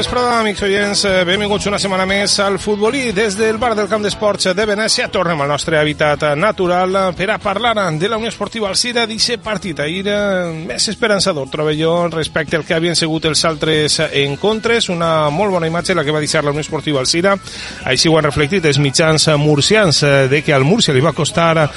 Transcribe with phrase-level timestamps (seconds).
[0.00, 1.02] Vesprada, amics oients.
[1.04, 3.10] Eh, benvinguts una setmana més al futbolí.
[3.12, 7.36] Des del bar del Camp d'Esports de Venècia tornem al nostre habitat natural per a
[7.38, 9.82] parlar de la Unió Esportiva Alcira d'aquest partit.
[9.84, 14.88] Ahir eh, més esperançador, trobo jo, respecte al que havien sigut els altres encontres.
[14.88, 17.36] Una molt bona imatge la que va deixar la Unió Esportiva Alcira.
[17.84, 21.68] Així ho han reflectit els mitjans murcians eh, de que al Múrcia li va costar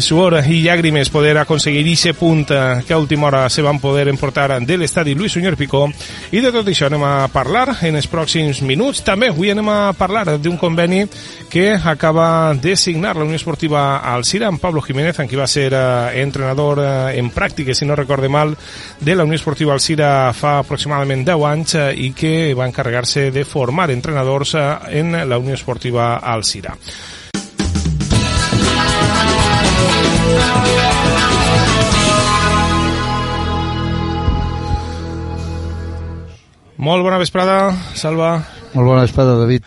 [0.00, 4.60] suor i llàgrimes poder aconseguir aquest punt que a última hora se van poder emportar
[4.60, 5.88] de l'estadi Lluís Sunyer Picó.
[6.30, 9.00] I de tot això anem a parlar en els pròxims minuts.
[9.04, 11.04] També avui anem a parlar d'un conveni
[11.50, 15.70] que acaba de signar la Unió Esportiva Alcira amb Pablo Jiménez, en qui va ser
[15.72, 18.56] eh, entrenador eh, en pràctiques, si no recorde mal,
[19.00, 23.44] de la Unió Esportiva Alcira fa aproximadament 10 anys eh, i que va encarregar-se de
[23.48, 24.66] formar entrenadors eh,
[25.00, 26.76] en la Unió Esportiva Alcira.
[36.76, 38.38] Molt bona vesprada, Salva.
[38.74, 39.62] Molt bona vesprada, David.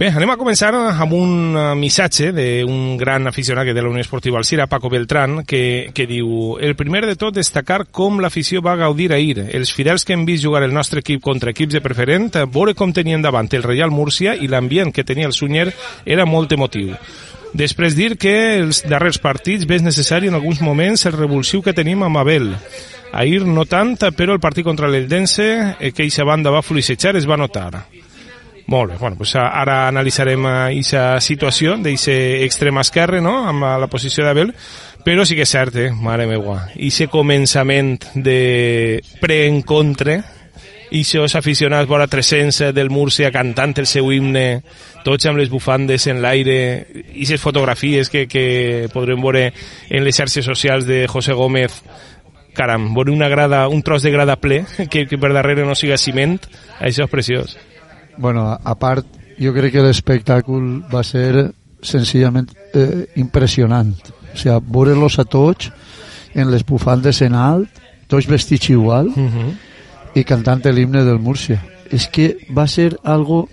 [0.00, 4.38] Bé, anem a començar amb un eh, missatge d'un gran aficionat de la Unió Esportiva
[4.40, 9.10] Alcira, Paco Beltrán, que, que diu el primer de tot destacar com l'afició va gaudir
[9.12, 9.44] ahir.
[9.52, 12.94] Els fidels que hem vist jugar el nostre equip contra equips de preferent, veure com
[12.96, 15.68] tenien davant el Real Múrcia i l'ambient que tenia el Sunyer
[16.06, 16.96] era molt emotiu.
[17.52, 22.06] Després dir que els darrers partits ves necessari en alguns moments el revulsiu que tenim
[22.06, 22.54] amb Abel.
[23.12, 27.26] Ahir no tant, però el partit contra l'Eldense, eh, que eixa banda va fluixejar, es
[27.28, 27.86] va notar.
[28.70, 34.22] Molt bé, bueno, pues ara analitzarem aquesta situació d'aquest extrem esquerre, no?, amb la posició
[34.22, 34.52] d'Abel,
[35.02, 40.20] però sí que és cert, eh, mare meua, aquest començament de pre-encontre,
[40.90, 44.62] els aficionats vora 300 del Múrcia cantant el seu himne,
[45.04, 49.52] tots amb les bufandes en l'aire, les fotografies que, que podrem veure
[49.88, 51.82] en les xarxes socials de José Gómez,
[52.54, 55.98] caram, veure una grada, un tros de grada ple, que, que per darrere no siga
[55.98, 56.38] ciment,
[56.80, 57.56] això és preciós.
[58.18, 59.06] Bueno, a, part,
[59.40, 61.50] jo crec que l'espectacle va ser
[61.82, 63.94] senzillament eh, impressionant.
[64.34, 65.70] O sigui, veure-los a tots
[66.34, 69.50] en les bufandes en alt, tots vestits igual, Uh -huh.
[70.14, 71.62] i cantant l'himne del Múrcia.
[71.90, 73.48] És que va ser algo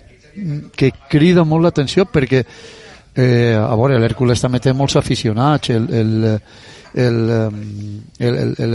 [0.76, 2.44] que crida molt l'atenció perquè
[3.18, 6.12] eh, a veure, l'Hèrcules també té molts aficionats el, el,
[6.94, 7.18] el,
[8.18, 8.74] el, el, el,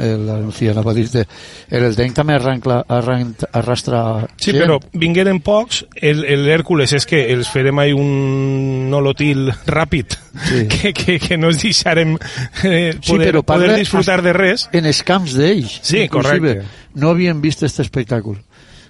[0.00, 4.00] el, dir el, el Denc també arrancla, arran, arrastra
[4.36, 4.62] Sí, gent.
[4.64, 10.18] però vingueren pocs, el, el Hèrcules és que els farem ahí un nolotil ràpid,
[10.48, 10.64] Sí.
[10.66, 12.16] que, que, que no ens deixarem
[12.64, 14.68] eh, Sí, poder, però parla poder disfrutar de res.
[14.72, 15.78] en els camps d'ells.
[15.82, 16.56] Sí, inclusive.
[16.58, 16.66] correcte.
[16.98, 18.40] No havien vist aquest espectacle.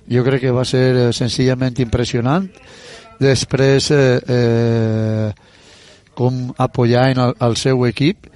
[0.09, 2.49] Jo crec que va ser eh, senzillament impressionant.
[3.21, 5.33] Després, eh, eh,
[6.15, 8.31] com apoyar en el, el seu equip.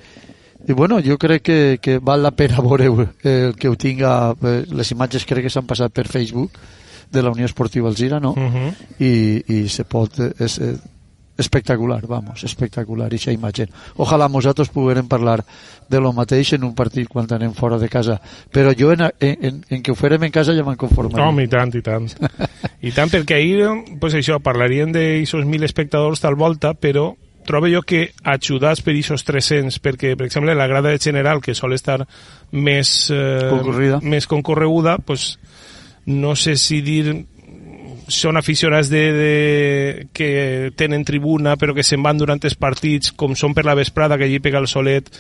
[0.69, 2.91] I bueno, jo crec que, que val la pena veure
[3.23, 6.59] el que ho tinga, eh, les imatges crec que s'han passat per Facebook
[7.11, 8.33] de la Unió Esportiva Alzira, no?
[8.33, 8.75] Uh -huh.
[8.99, 10.77] i, i se pot eh, és eh,
[11.39, 13.69] espectacular, vamos, espectacular aquesta imatge.
[13.97, 15.45] Ojalà nosaltres poguérem parlar
[15.89, 18.19] de lo mateix en un partit quan anem fora de casa,
[18.53, 21.29] però jo en, en, en, en que ho farem en casa ja me'n conformaria.
[21.29, 22.11] Home, i tant, i tant.
[22.89, 23.63] I tant, perquè ahir,
[24.03, 27.13] pues això, parlaríem d'aixòs mil espectadors tal volta, però
[27.49, 31.55] trobo jo que ajudats per aquests 300, perquè, per exemple, la grada de general, que
[31.57, 32.03] sol estar
[32.53, 34.03] més, eh, Concorrida.
[34.03, 35.39] més concorreguda, pues,
[36.05, 37.25] no sé si dir
[38.09, 43.35] són aficionats de, de, que tenen tribuna però que se'n van durant els partits com
[43.37, 45.11] són per la vesprada que allí pega el solet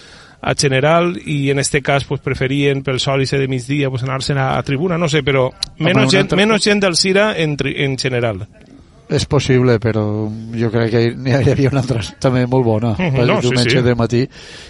[0.40, 4.04] a general i en este cas pues, preferien pel sol i ser de migdia pues,
[4.06, 5.48] anar-se'n a, a tribuna, no sé, però
[5.78, 8.44] menys, gent, altra- menys gent del Cira en, tri- en general.
[9.08, 10.02] És possible, però
[10.52, 12.90] jo crec que hi havia una altra també molt bona.
[12.98, 13.84] Mhm, El no, sí, diumenge sí.
[13.86, 14.20] de matí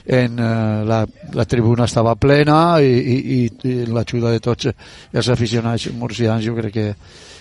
[0.06, 1.00] en, eh, la,
[1.34, 4.70] la tribuna estava plena i, i, i, i l'ajuda de tots
[5.12, 6.86] els aficionats murcians jo crec que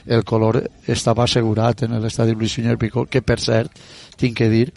[0.07, 3.71] el color estava assegurat en l'estadi Luis Sunyer Picó, que per cert,
[4.17, 4.71] tinc que dir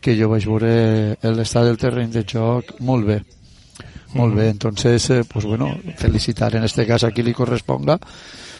[0.00, 3.20] que jo vaig veure l'estat del terreny de joc molt bé.
[4.14, 7.98] Molt bé, entonces, eh, pues bueno, felicitar en este cas a qui li corresponga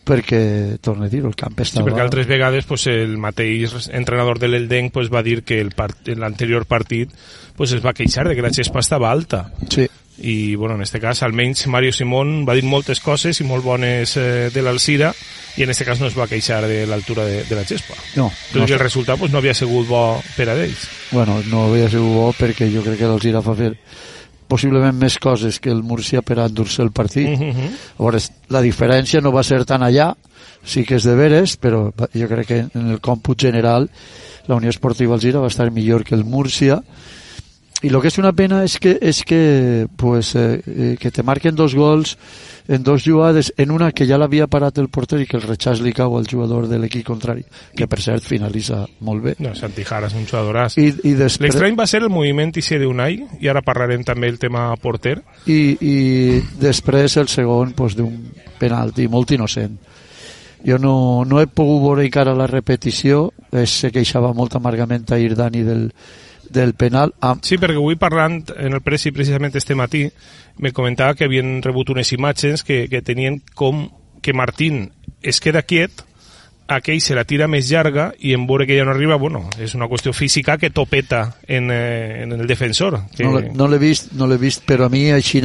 [0.05, 1.89] perquè, torno a dir, el camp Sí, estava...
[1.91, 6.09] perquè altres vegades pues, el mateix entrenador de l'Eldenc pues, va dir que el part-
[6.17, 7.11] l'anterior partit
[7.57, 9.51] pues, es va queixar de que la gespa estava alta.
[9.69, 9.89] Sí,
[10.21, 14.17] i bueno, en este cas almenys Mario Simón va dir moltes coses i molt bones
[14.21, 15.13] eh, de l'Alcira
[15.57, 18.31] i en este cas no es va queixar de l'altura de, de la gespa no,
[18.55, 21.89] no i el resultat pues, no havia sigut bo per a ells bueno, no havia
[21.89, 23.75] sigut bo perquè jo crec que l'Alzira fa fer
[24.51, 27.29] possiblement més coses que el Múrcia per a endur-se el partit.
[27.29, 27.71] uh -huh.
[27.99, 30.15] Llavors, la diferència no va ser tan allà,
[30.65, 33.89] sí que és de veres, però jo crec que en el còmput general
[34.47, 36.83] la Unió Esportiva Alzira va estar millor que el Múrcia
[37.83, 41.23] y lo que es una pena es que es que pues eh, eh, que te
[41.23, 42.19] marquen dos gols
[42.69, 45.81] en dos jugades en una que ja l'havia parat el porter i que el rechaç
[45.81, 47.45] li cau al jugador de l'equip contrari
[47.75, 50.77] que per cert finalitza molt bé No, Santi Jara és un jugadoràs.
[50.79, 54.39] i, i després L'estrany va ser el moviment ixe d'Unai, i ara parlarem també el
[54.39, 55.23] tema porter.
[55.47, 58.13] i, i després el segon pues, d'un
[58.61, 59.79] penalti molt innocent
[60.67, 65.35] jo no, no he pogut veure encara la repetició eh, se queixava molt amargament ahir
[65.35, 65.89] Dani del,
[66.51, 70.09] del penal amb, Sí, perquè avui parlant en el Presi precisament este matí
[70.59, 73.89] me comentava que havien rebut unes imatges que, que tenien com
[74.21, 74.91] que Martín
[75.23, 76.03] es queda quiet
[76.71, 79.73] aquell se la tira més llarga i en veure que ja no arriba, bueno, és
[79.75, 83.01] una qüestió física que topeta en, eh, en el defensor.
[83.17, 83.25] Que...
[83.25, 85.41] no, l'he- no l'he vist, no l'he vist però a mi així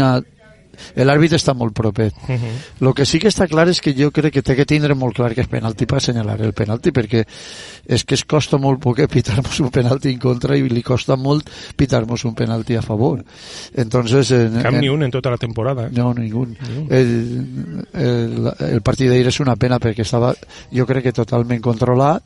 [0.96, 2.88] l'àrbitre està molt propet Uh -huh.
[2.88, 5.16] El que sí que està clar és que jo crec que té que tindre molt
[5.16, 7.26] clar que és penalti per assenyalar el penalti, perquè
[7.86, 11.50] és que es costa molt poc pitar-nos un penalti en contra i li costa molt
[11.76, 13.24] pitar-nos un penalti a favor.
[13.74, 15.88] Entonces, en, Cap en, ni un en tota la temporada.
[15.88, 15.90] Eh?
[15.94, 16.48] no, ningú.
[16.90, 20.34] El, el, el partit d'ahir és una pena perquè estava,
[20.72, 22.24] jo crec que totalment controlat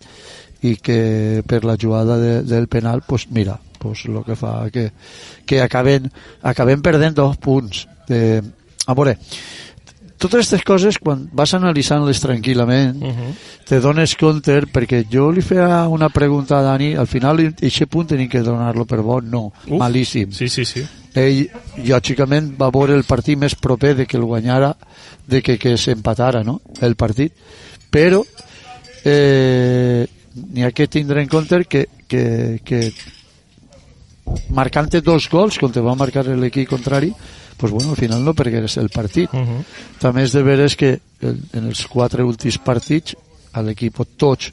[0.61, 4.91] i que per la jugada de, del penal, pues mira, pues lo que fa que,
[5.45, 6.11] que acaben,
[6.41, 7.87] acaben perdent dos punts.
[8.09, 8.41] De,
[8.89, 9.15] a veure,
[10.19, 13.33] totes aquestes coses, quan vas analitzant-les tranquil·lament, Uh -huh.
[13.65, 18.07] te dones compte, perquè jo li feia una pregunta a Dani, al final aquest punt
[18.07, 20.83] tenim que donar-lo per bon, no, Uf, malíssim Sí, sí, sí.
[21.13, 21.47] ell
[21.85, 24.75] lògicament va veure el partit més proper de que el guanyara
[25.27, 26.61] de que, que s'empatara no?
[26.81, 27.31] el partit
[27.89, 28.23] però
[29.06, 30.06] eh,
[30.53, 32.91] n'hi ha que tindre en compte que, que, que
[34.49, 37.13] marcant dos gols com te va marcar l'equip contrari
[37.59, 39.63] pues bueno, al final no pergueres el partit Uh -huh.
[39.99, 43.15] també és de veres que en els quatre últims partits
[43.53, 44.51] a l'equip tots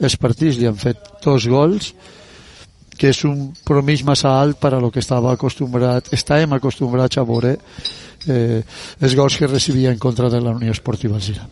[0.00, 1.94] els partits li han fet dos gols
[2.98, 7.24] que és un promís massa alt per a lo que estava acostumbrat estàvem acostumbrats a
[7.24, 7.58] veure
[8.28, 8.62] eh,
[9.00, 11.48] els gols que recibia en contra de la Unió Esportiva Alzira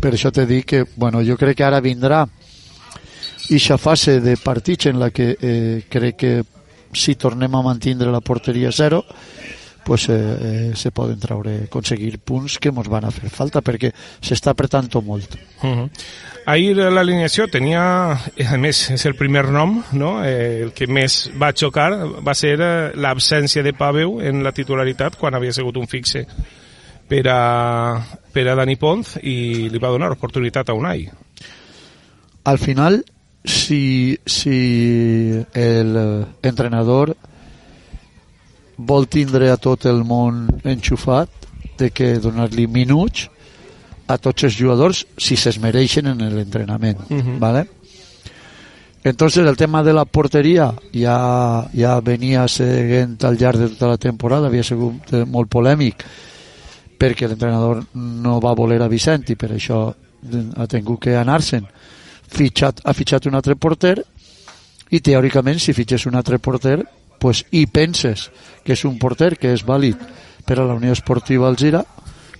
[0.00, 2.26] per això te dic que bueno, jo crec que ara vindrà
[3.50, 6.44] ixa fase de partits en la que eh, crec que
[6.92, 9.04] si tornem a mantindre la porteria a zero
[9.84, 10.12] pues, eh,
[10.72, 13.92] eh, se poden traure, aconseguir punts que ens van a fer falta perquè
[14.22, 15.34] s'està apretant molt.
[15.62, 15.90] Uh -huh.
[16.46, 20.24] Ahir l'alineació tenia, a més, és el primer nom, no?
[20.24, 21.92] eh, el que més va xocar
[22.22, 26.26] va ser eh, l'absència de Paveu en la titularitat quan havia sigut un fixe
[27.08, 28.00] per a,
[28.32, 31.08] per a Dani Ponz i li va donar oportunitat a Unai.
[32.44, 33.04] Al final,
[33.44, 37.16] si, si el eh, entrenador
[38.76, 41.28] vol tindre a tot el món enxufat
[41.78, 43.28] de que donar-li minuts
[44.06, 47.38] a tots els jugadors si se's mereixen en l'entrenament Mhm.
[47.38, 47.66] ¿vale?
[49.04, 53.98] entonces el tema de la porteria ja, ja venia seguint al llarg de tota la
[53.98, 56.04] temporada havia sigut eh, molt polèmic
[56.98, 61.66] perquè l'entrenador no va voler a Vicent i per això eh, ha tingut que anar-se'n
[62.32, 63.96] fitxat, ha fitxat un altre porter
[64.92, 66.80] i teòricament si fitxes un altre porter
[67.20, 68.28] pues, i penses
[68.64, 70.00] que és un porter que és vàlid
[70.46, 71.84] per a la Unió Esportiva Alzira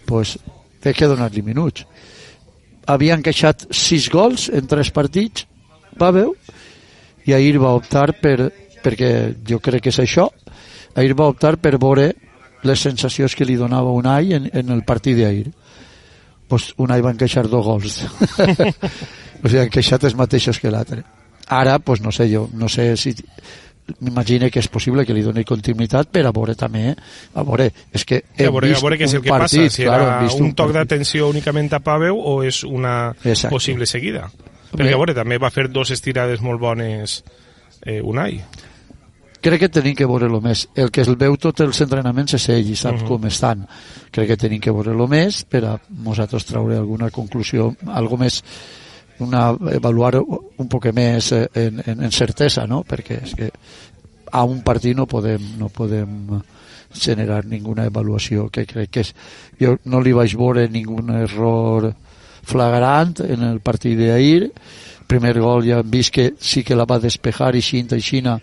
[0.06, 0.36] pues,
[0.82, 1.86] té que donar-li minuts.
[2.90, 5.46] Havien queixat sis gols en tres partits
[6.00, 6.34] va veu
[7.28, 8.50] i ahir va optar per
[8.82, 9.12] perquè
[9.46, 10.26] jo crec que és això
[10.98, 12.10] ahir va optar per veure
[12.66, 15.52] les sensacions que li donava Unai en, en el partit d'ahir
[16.52, 17.98] pues Unai va encaixar dos gols
[19.42, 21.00] o sigui, han queixat els mateixos que l'altre
[21.48, 23.16] ara, pues no sé jo no sé si
[24.00, 28.04] m'imagine que és possible que li doni continuïtat per a veure també a veure, és
[28.06, 29.86] que A hem veure, a vist veure què és un el que partit, passa, si
[29.88, 33.50] claro, era vist un toc d'atenció únicament a Paveu o és una Exacte.
[33.50, 34.28] possible seguida.
[34.72, 37.18] Perquè, a veure, també va fer dos estirades molt bones
[37.84, 38.38] eh, Unai.
[39.42, 40.68] Crec que tenim que veure-lo més.
[40.78, 43.04] El que el veu tots els entrenaments és ell i sap uh Mhm.
[43.04, 43.08] -huh.
[43.08, 43.66] com estan.
[44.10, 48.42] Crec que tenim que veure-lo més per a nosaltres traure alguna conclusió, algo més
[49.18, 50.16] una, avaluar
[50.56, 52.82] un poc més eh, en, en, en certesa, no?
[52.84, 53.50] Perquè és que
[54.32, 56.40] a un partit no podem, no podem
[56.92, 59.14] generar ninguna avaluació que crec que és...
[59.60, 61.94] Jo no li vaig veure ningun error
[62.42, 64.50] flagrant en el partit d'ahir
[65.12, 68.38] primer gol ja hem vist que sí que la va despejar i xinta i xina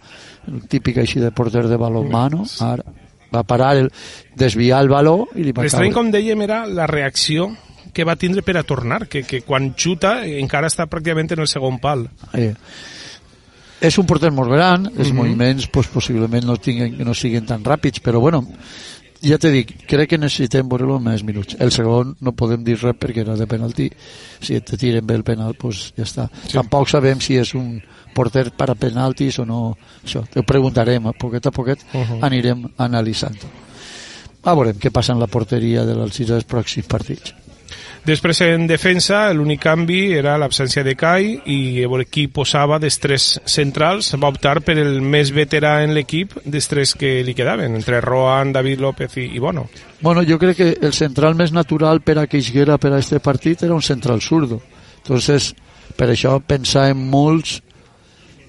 [0.47, 2.85] el típic així de porter de balonmano ara
[3.29, 3.91] va parar, el,
[4.35, 7.49] desviar el baló i li va L'estrany, caure com dèiem, era la reacció
[7.93, 11.47] que va tindre per a tornar, que, que quan xuta encara està pràcticament en el
[11.49, 12.07] segon pal.
[12.33, 12.53] eh.
[13.81, 15.15] és un porter molt gran els Mhm.
[15.15, 18.41] moviments pues, possiblement no, tinguen, no siguin tan ràpids però bueno
[19.21, 21.57] ja t'he dit, crec que necessitem veure-lo més minuts.
[21.59, 23.89] El segon no podem dir res perquè era de penalti.
[24.39, 26.27] Si te tiren bé el penal, pues ja està.
[26.45, 26.53] Sí.
[26.55, 27.79] Tampoc sabem si és un
[28.15, 29.61] porter per a penaltis o no.
[30.03, 32.23] Això, ho preguntarem, a poquet a poquet uh -huh.
[32.25, 33.38] anirem analitzant.
[34.43, 37.33] A veurem què passa en la porteria de l'Alcira dels pròxims partits.
[38.05, 44.13] Després en defensa l'únic canvi era l'absència de Kai i qui posava dels tres centrals
[44.15, 48.53] va optar per el més veterà en l'equip dels tres que li quedaven, entre Roan,
[48.53, 49.67] David López i, i Bono.
[50.01, 53.19] Bueno, jo crec que el central més natural per a que Ixguera per a este
[53.19, 54.61] partit era un central zurdo.
[55.03, 55.53] Entonces,
[55.95, 57.59] per això pensàvem molts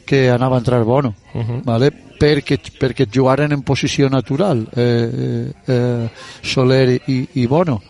[0.07, 1.65] que anava a entrar Bono, uh -huh.
[1.65, 1.91] ¿vale?
[2.21, 6.11] perquè, perquè jugaren en posició natural eh, eh, eh,
[6.43, 7.81] Soler i, i Bono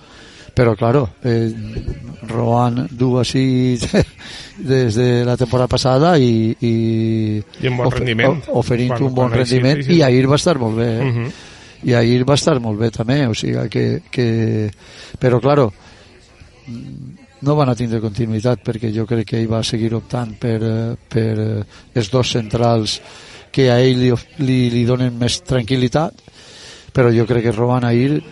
[0.54, 1.52] pero claro, eh,
[2.22, 3.78] Roan duvo así
[4.58, 9.82] desde la temporada pasada y, y, I un bon rendiment oferint quan, un bon rendiment
[9.82, 9.98] sí, sí.
[9.98, 11.04] i ahir va estar molt bé eh?
[11.04, 11.14] uh.
[11.14, 11.32] -huh.
[11.82, 14.70] i ahir va estar molt bé també o sigui que, que...
[15.18, 15.72] però claro
[17.40, 21.64] no van a tindre continuïtat perquè jo crec que ell va seguir optant per, per
[21.94, 23.00] els dos centrals
[23.50, 26.12] que a ell li, li, li donen més tranquil·litat
[26.92, 28.22] però jo crec que Roman ahir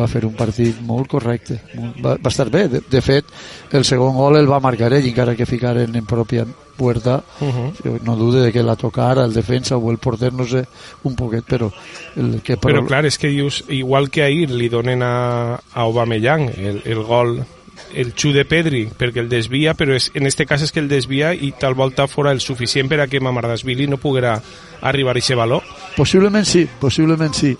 [0.00, 1.60] va fer un partit molt correcte.
[2.00, 3.28] Va, va estar bé, de, de fet
[3.76, 6.46] el segon gol el va marcar ell encara que ficaren en pròpia
[6.80, 7.20] puerta.
[7.40, 8.00] Uh -huh.
[8.02, 10.64] no dude de que la tocara el defensa o el porter, no sé
[11.02, 11.70] un poquet però
[12.16, 15.80] el que però, però clar, és que dius, igual que ahir li donen a, a
[15.80, 17.44] Aubameyang el, el gol
[17.94, 20.88] el xu de Pedri perquè el desvia, però és, en este cas és que el
[20.90, 24.36] desvia i tal volta fora el suficient per a que Mamardasvili no poguera
[24.80, 25.62] arribar a aquest valor.
[25.96, 27.56] Possiblement sí, possiblement sí.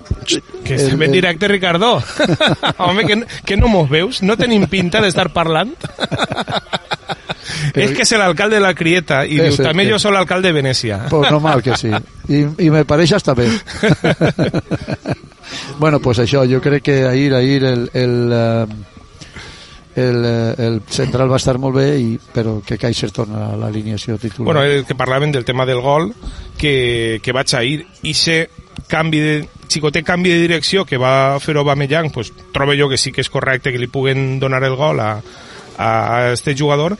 [0.65, 2.03] Que estem en directe, Ricardo.
[2.79, 4.23] Home, que, que no mos veus?
[4.23, 5.75] No tenim pinta d'estar parlant?
[7.75, 7.85] Però...
[7.85, 9.93] És que és l'alcalde de la Crieta i diu, també que...
[9.93, 11.03] jo soc l'alcalde de Venècia.
[11.11, 11.91] Pues normal que sí.
[12.31, 13.49] I, i me pareix hasta bé.
[15.83, 18.90] bueno, pues això, jo crec que ahir, ahir el, el, uh,
[19.97, 24.19] el, eh, el central va estar molt bé i, però que Kaiser torna a l'alineació
[24.19, 24.47] titular.
[24.53, 26.13] Bueno, el que parlaven del tema del gol
[26.59, 28.49] que, que vaig a ir i se
[28.91, 29.37] canvi de
[29.71, 33.31] xicotet canvi de direcció que va fer Aubameyang pues, trobo jo que sí que és
[33.31, 35.13] correcte que li puguen donar el gol a,
[35.79, 36.97] a, a este jugador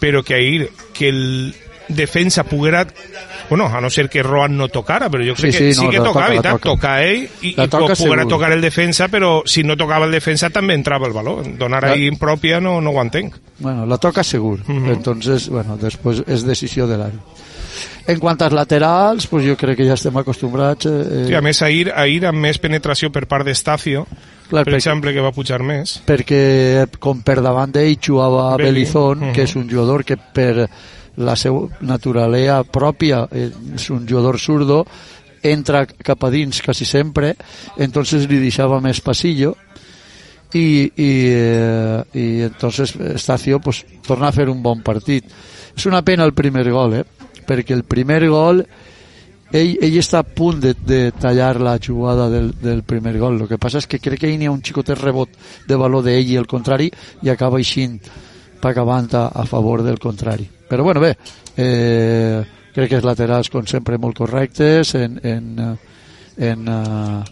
[0.00, 1.54] però que ahir que el,
[1.88, 2.86] defensa poguera
[3.48, 5.90] bueno, a no ser que Roan no tocara, però jo crec sí, que sí no,
[5.90, 8.28] que tocava, toca, i tant, toca ell i, i toca poguera segur.
[8.28, 11.46] tocar el defensa, però si no tocava el defensa també entrava el valor.
[11.58, 11.92] Donar la...
[11.94, 13.36] ahí impròpia no, no ho entenc.
[13.58, 14.60] Bueno, la toca segur.
[14.66, 14.92] Uh -huh.
[14.92, 17.20] Entonces, bueno, després és decisió de l'àrea.
[18.06, 20.86] En quant als laterals, pues jo crec que ja estem acostumbrats.
[20.86, 21.24] Eh...
[21.26, 24.06] Sí, a més, ahir, ahir amb més penetració per part d'Estacio,
[24.48, 25.96] Clar, per perquè, exemple, que va pujar més.
[26.06, 29.32] Perquè com per davant d'ell jugava Belizón, uh -huh.
[29.32, 30.68] que és un jugador que per
[31.16, 34.84] la seva naturalea pròpia, és un jugador zurdo,
[35.46, 37.34] entra cap a dins quasi sempre,
[37.78, 39.54] entonces li deixava més passillo
[40.52, 45.24] i, i, eh, i entonces Estacio pues, torna a fer un bon partit.
[45.76, 47.04] És una pena el primer gol, eh?
[47.46, 48.62] perquè el primer gol
[49.52, 53.42] ell, ell està a punt de, de tallar la jugada del, del primer gol.
[53.42, 55.30] El que passa és que crec que hi ha un xicotet rebot
[55.68, 56.90] de valor d'ell i el contrari
[57.22, 58.00] i acaba eixint
[58.62, 60.48] acabant a, favor del contrari.
[60.68, 61.16] Però bueno, bé
[61.56, 62.44] eh,
[62.74, 65.78] crec que els laterals com sempre molt correctes en, en,
[66.36, 67.22] en uh,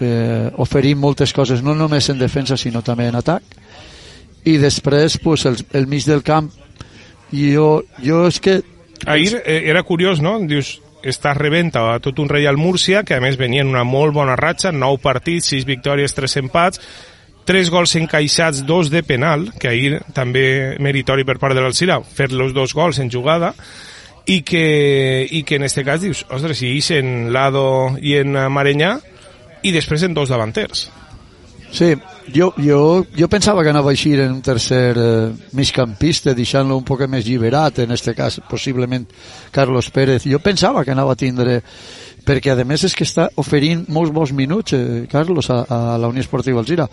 [0.00, 3.42] eh, oferint moltes coses no només en defensa sinó també en atac.
[4.44, 6.50] I després pues, el, el mig del camp
[7.32, 8.60] jo, jo és que
[9.06, 10.38] Ahir eh, era curiós, no?
[10.48, 14.14] Dius, està rebent a tot un Real Múrcia, que a més venia en una molt
[14.16, 16.80] bona ratxa, nou partits, sis victòries, tres empats,
[17.44, 22.32] tres gols encaixats, dos de penal, que ahir també meritori per part de l'Alcira, fer
[22.32, 23.54] los dos gols en jugada,
[24.26, 28.32] i que, i que en este cas dius, ostres, si ix en Lado i en
[28.52, 28.96] Marenyà,
[29.64, 30.88] i després en dos davanters.
[31.74, 31.90] Sí,
[32.30, 36.86] jo, jo, jo pensava que anava a eixir en un tercer eh, migcampista, deixant-lo un
[36.86, 39.08] poc més lliberat, en este cas, possiblement
[39.50, 40.22] Carlos Pérez.
[40.30, 41.58] Jo pensava que anava a tindre
[42.24, 46.08] perquè a més és que està oferint molts bons minuts eh, Carlos a, a la
[46.08, 46.86] Unió Esportiva Alzira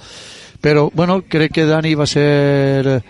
[0.61, 3.01] però bueno, crec que Dani va ser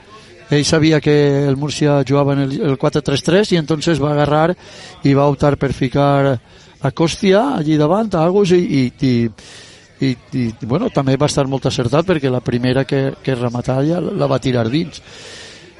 [0.51, 4.55] ell sabia que el Múrcia jugava en el, el 4-3-3 i entonces va agarrar
[5.03, 6.39] i va optar per ficar
[6.81, 9.13] a Còstia allí davant, a Agus i, i, i,
[10.01, 14.27] i, i bueno, també va estar molt acertat perquè la primera que, que rematava la
[14.27, 14.99] va tirar dins.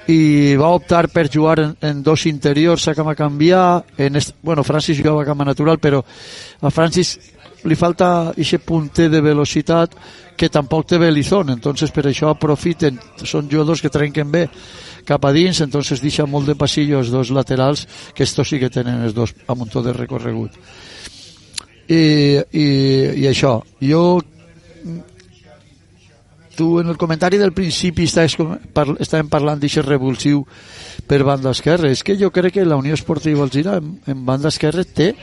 [0.08, 4.36] I va optar per jugar en, en dos interiors a canviar en est...
[4.42, 6.02] bueno, Francis jugava a cama natural però
[6.62, 7.18] a Francis
[7.68, 9.96] li falta aquest punter de velocitat
[10.38, 14.48] que tampoc té Belizón, entonces per això aprofiten, són jugadors que trenquen bé
[15.06, 18.70] cap a dins, entonces deixa molt de passillo els dos laterals, que estos sí que
[18.70, 20.58] tenen els dos a muntó de recorregut.
[21.92, 22.68] i, i,
[23.22, 23.60] i això.
[23.82, 24.22] Jo
[26.56, 30.44] tu en el comentari del principi estàs, estàvem parlant d'això revulsiu
[31.08, 34.52] per banda esquerra és que jo crec que la Unió Esportiva Alzira en, en banda
[34.52, 35.14] esquerra té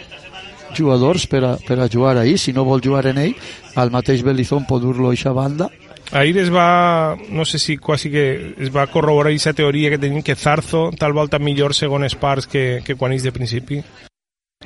[0.77, 3.37] jugadors per a, per a jugar ahir si no vol jugar en ell
[3.77, 5.71] al mateix Belizón pot dur-lo a aquesta banda
[6.11, 10.23] Ahir es va, no sé si quasi que es va corroborar aquesta teoria que tenim
[10.23, 13.83] que Zarzo tal volta millor segones parts que, que quan és de principi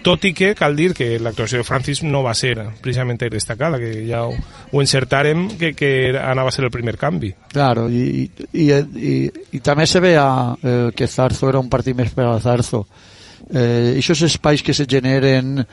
[0.02, 4.06] tot i que cal dir que l'actuació de Francis no va ser precisament destacada, que
[4.09, 7.30] ja ho, ho encertarem que, que anava a ser el primer canvi.
[7.52, 9.14] Claro, i, i, i,
[9.52, 10.25] i també se veia
[10.59, 12.82] eh, que Zarzo era un partit més per a Zarzo.
[12.82, 13.12] Eh,
[13.50, 15.64] aquests espais que se generen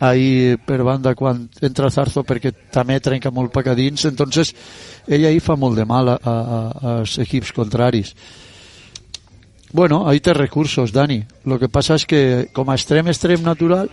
[0.00, 4.54] ahí per banda quan entra Zarzo perquè també trenca molt per dins, entonces
[5.08, 6.36] ell ahí fa molt de mal a, a,
[6.98, 8.14] als equips contraris.
[9.72, 11.24] Bueno, ahí té recursos, Dani.
[11.44, 13.90] Lo que passa és que com a extrem extrem natural,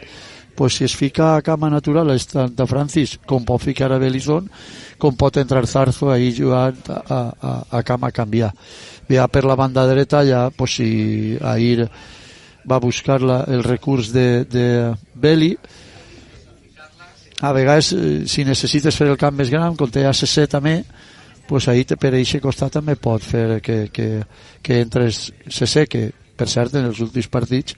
[0.56, 4.50] pues si es fica a cama natural a Francis com pot ficar a Belizón,
[4.98, 8.54] com pot entrar Zarzo ahí jugant a, a, a cama a canviar.
[9.10, 11.90] Ja per la banda dreta ja, pues si ahir
[12.70, 14.68] va buscar la, el recurs de, de
[15.16, 15.54] Beli,
[17.44, 17.92] a vegades
[18.32, 20.78] si necessites fer el camp més gran, com té ACC també,
[21.48, 24.24] pues ahí per aquest costat també pot fer que, que,
[24.64, 26.06] que entres CC que
[26.38, 27.76] per cert en els últims partits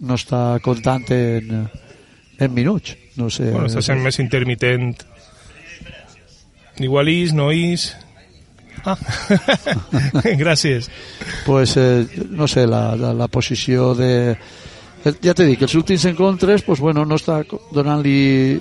[0.00, 1.68] no està comptant en,
[2.38, 2.96] en minuts.
[3.18, 4.94] No sé, bueno, està sent més intermitent.
[6.78, 7.90] Igual is, no is
[8.94, 10.22] ah.
[10.38, 10.88] gràcies
[11.46, 14.12] pues eh, no sé la, la, la posició de
[15.22, 17.40] ja t'he dit que els últims encontres pues bueno, no està
[17.74, 18.58] donant-li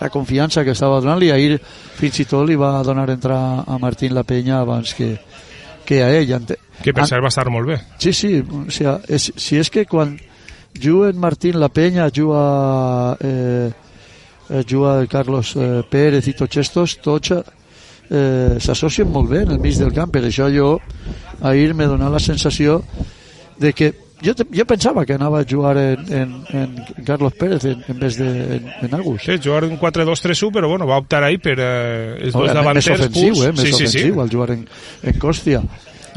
[0.00, 1.30] la confiança que estava donant-li.
[1.32, 1.58] Ahir
[1.98, 5.16] fins i tot li va donar entrar a Martín La Penya abans que,
[5.84, 6.32] que a ell.
[6.82, 7.80] Que per cert va estar molt bé.
[7.98, 10.16] Sí, sí, o sigui, és, si és que quan
[10.78, 13.70] juguen Martín La Penya juga eh,
[14.48, 17.34] eh juga Carlos eh, Pérez i tots estos tots
[18.10, 20.76] eh, s'associen molt bé en el mig del camp per això jo
[21.40, 22.82] ahir me donat la sensació
[23.58, 23.92] de que
[24.22, 28.16] jo, jo pensava que anava a jugar en, en, en Carlos Pérez en, en vez
[28.18, 29.22] de en, en Agus.
[29.22, 32.88] Sí, jugar en 4-2-3-1, però bueno, va optar ahí per eh, els dos davanters.
[32.88, 33.52] Més ofensiu, eh?
[33.52, 34.20] Més sí, ofensiu, sí, sí.
[34.24, 34.64] al jugar en,
[35.02, 35.62] en Còstia.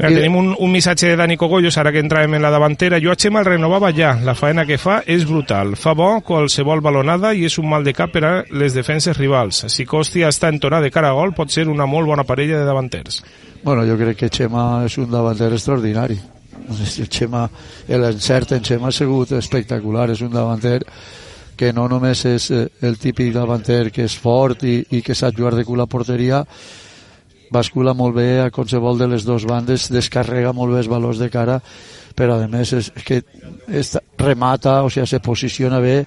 [0.02, 0.18] Ja, I...
[0.18, 2.98] Tenim un, un missatge de Dani Cogollos, ara que entràvem en la davantera.
[3.02, 4.16] Jo a Xema el renovava ja.
[4.26, 5.76] La faena que fa és brutal.
[5.78, 9.64] Fa bo qualsevol balonada i és un mal de cap per a les defenses rivals.
[9.72, 12.68] Si Còstia està entonat de cara a gol, pot ser una molt bona parella de
[12.68, 13.22] davanters.
[13.62, 16.18] Bueno, jo crec que Xema és un davanter extraordinari
[16.98, 17.48] el Xema,
[17.88, 20.80] l'encert en Xema ha sigut espectacular, és un davanter
[21.56, 25.36] que no només és eh, el típic davanter que és fort i, i que sap
[25.36, 26.42] jugar de cul a porteria,
[27.52, 31.28] bascula molt bé a qualsevol de les dues bandes, descarrega molt bé els valors de
[31.30, 31.60] cara,
[32.16, 33.20] però a més és, és que
[33.68, 36.02] és, remata, o sigui, se posiciona bé,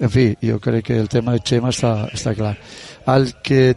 [0.00, 2.54] en fi, jo crec que el tema de Xema està, està clar.
[3.10, 3.74] El que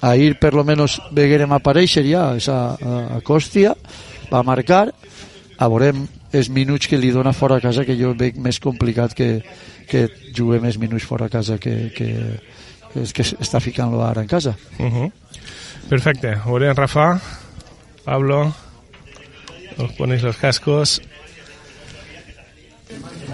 [0.00, 3.74] ahir per lo menos veguerem aparèixer ja és a, a, Còstia,
[4.30, 4.86] va marcar,
[5.58, 9.14] a veurem els minuts que li dona fora a casa que jo veig més complicat
[9.16, 9.40] que,
[9.88, 10.06] que
[10.36, 12.10] jugue més minuts fora a casa que, que,
[12.92, 15.10] que, que està ficant-lo ara en casa uh -huh.
[15.88, 17.20] Perfecte, veurem Rafa
[18.04, 18.46] Pablo
[19.78, 20.98] os ponéis los cascos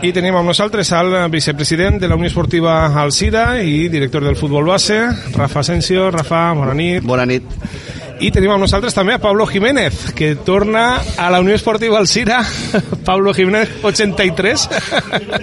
[0.04, 4.66] i tenim amb nosaltres al vicepresident de la Unió Esportiva Alcira i director del futbol
[4.66, 4.98] base,
[5.32, 6.10] Rafa Asensio.
[6.10, 7.06] Rafa, bona nit.
[7.06, 7.46] Bona nit.
[8.22, 12.44] I tenim amb nosaltres també a Pablo Jiménez, que torna a la Unió Esportiva Alcira.
[13.04, 14.68] Pablo Jiménez, 83.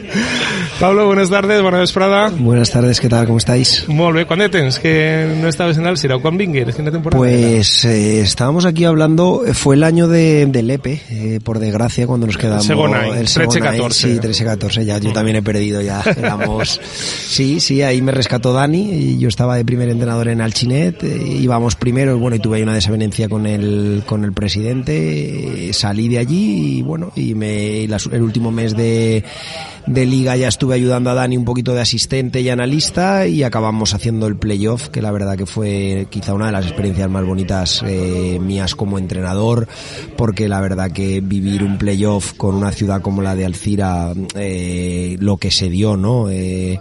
[0.80, 2.30] Pablo, buenas tardes, buena vesprada.
[2.30, 3.26] Buenas tardes, ¿qué tal?
[3.26, 3.88] ¿Cómo estáis?
[3.90, 4.26] Molt bé.
[4.26, 6.16] ¿Cuándo tens que no estabas en Alcira?
[6.16, 6.74] ¿O cuándo vingues?
[6.74, 11.60] ¿Qué temporada Pues eh, estábamos aquí hablando, fue el año de, del EPE, eh, por
[11.60, 12.66] desgracia, cuando nos quedamos...
[12.66, 13.92] Segona, el 13-14.
[13.92, 16.02] Sí, 13-14, ya, yo también he perdido ya.
[16.18, 16.80] Éramos...
[16.82, 21.22] sí, sí, ahí me rescató Dani, y yo estaba de primer entrenador en Alchinet, eh,
[21.28, 26.78] íbamos primero, bueno, y tuve una desavenencia con el, con el presidente, salí de allí
[26.78, 29.24] y bueno, y me, el último mes de,
[29.88, 33.94] de liga ya estuve ayudando a Dani un poquito de asistente y analista y acabamos
[33.94, 37.84] haciendo el playoff, que la verdad que fue quizá una de las experiencias más bonitas
[37.86, 39.68] eh, mías como entrenador,
[40.18, 45.18] porque la verdad que vivir un playoff con una ciudad como la de Alcira, eh,
[45.20, 46.30] lo que se dio, ¿no?
[46.30, 46.80] Eh,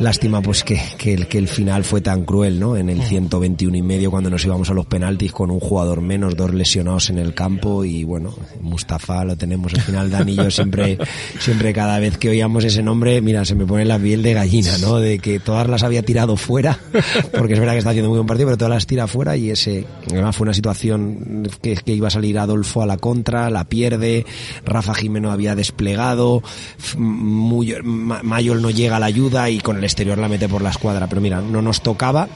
[0.00, 2.76] Lástima pues que, que, el, que el final fue tan cruel, ¿no?
[2.76, 6.36] En el 121 y medio cuando nos íbamos a los penaltis con un jugador menos,
[6.36, 10.50] dos lesionados en el campo y bueno, Mustafa lo tenemos al final, Dani y yo
[10.52, 10.98] siempre,
[11.40, 14.78] siempre cada vez que oíamos ese nombre, mira, se me pone la piel de gallina,
[14.78, 14.98] ¿no?
[15.00, 16.78] De que todas las había tirado fuera,
[17.36, 19.50] porque es verdad que está haciendo muy buen partido, pero todas las tira fuera y
[19.50, 23.64] ese, además fue una situación que, que iba a salir Adolfo a la contra, la
[23.64, 24.24] pierde,
[24.64, 26.44] Rafa Jimeno había desplegado,
[26.96, 31.06] Mayol no llega a la ayuda y con el exterior la mete por la escuadra,
[31.08, 32.28] pero mira, no nos tocaba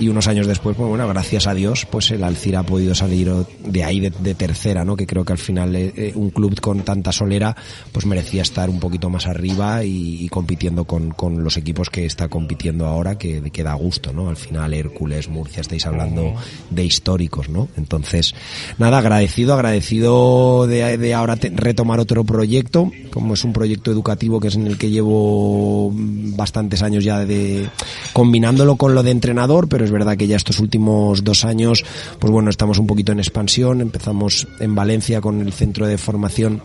[0.00, 3.30] y unos años después, pues bueno, gracias a Dios, pues el Alcira ha podido salir
[3.64, 4.96] de ahí de, tercera, ¿no?
[4.96, 7.56] Que creo que al final eh, eh, un club con tanta solera,
[7.92, 12.86] pues merecía estar un poquito más arriba y, compitiendo con, los equipos que está compitiendo
[12.86, 14.28] ahora, que, da gusto, ¿no?
[14.28, 16.34] Al final Hércules, Murcia, estáis hablando
[16.70, 17.68] de históricos, ¿no?
[17.76, 18.34] Entonces,
[18.78, 24.48] nada, agradecido, agradecido de, de ahora retomar otro proyecto, como es un proyecto educativo que
[24.48, 27.68] es en el que llevo bastantes años ya de
[28.12, 31.84] combinándolo con lo de entrenador, pero es verdad que ya estos últimos dos años,
[32.18, 33.80] pues bueno, estamos un poquito en expansión.
[33.80, 36.62] Empezamos en Valencia con el centro de formación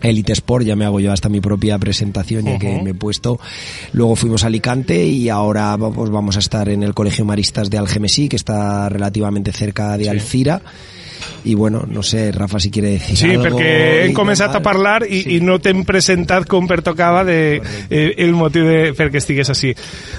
[0.00, 3.40] Elite Sport, ya me hago yo hasta mi propia presentación ya que me he puesto.
[3.92, 7.78] Luego fuimos a Alicante y ahora pues, vamos a estar en el Colegio Maristas de
[7.78, 10.60] Algemesí, que está relativamente cerca de Alcira
[11.44, 13.44] y bueno, no sé, Rafa si quiere decir sí, algo.
[13.44, 15.36] Sí, perquè hem començat a parlar i, sí.
[15.36, 19.74] i no t'hem presentat com pertocava de, eh, el motiu de, perquè estigués així.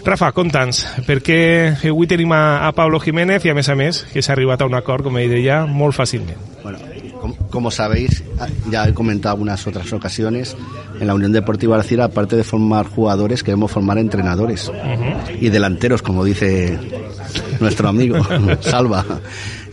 [0.06, 1.40] Rafa, conta'ns, per què
[1.90, 4.70] avui tenim a, a Pablo Jiménez i a més a més que s'ha arribat a
[4.70, 6.38] un acord, com ell deia, molt fàcilment.
[6.64, 6.80] Bueno,
[7.50, 8.24] como sabéis,
[8.70, 10.56] ya he comentado algunas otras ocasiones,
[11.00, 15.42] en la Unión Deportiva Alcira, aparte de formar jugadores, queremos formar entrenadores uh -huh.
[15.42, 16.78] y delanteros, como dice
[17.60, 18.18] nuestro amigo
[18.62, 19.06] Salva.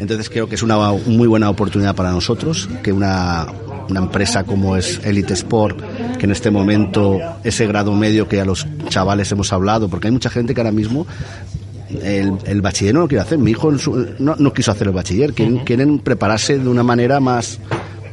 [0.03, 3.47] Entonces creo que es una muy buena oportunidad para nosotros que una,
[3.89, 5.81] una empresa como es Elite Sport,
[6.19, 10.13] que en este momento ese grado medio que a los chavales hemos hablado, porque hay
[10.13, 11.07] mucha gente que ahora mismo
[12.03, 13.39] el, el bachiller no lo quiere hacer.
[13.39, 13.71] Mi hijo
[14.19, 17.61] no, no, quiso hacer el bachiller, quieren, quieren prepararse de una manera más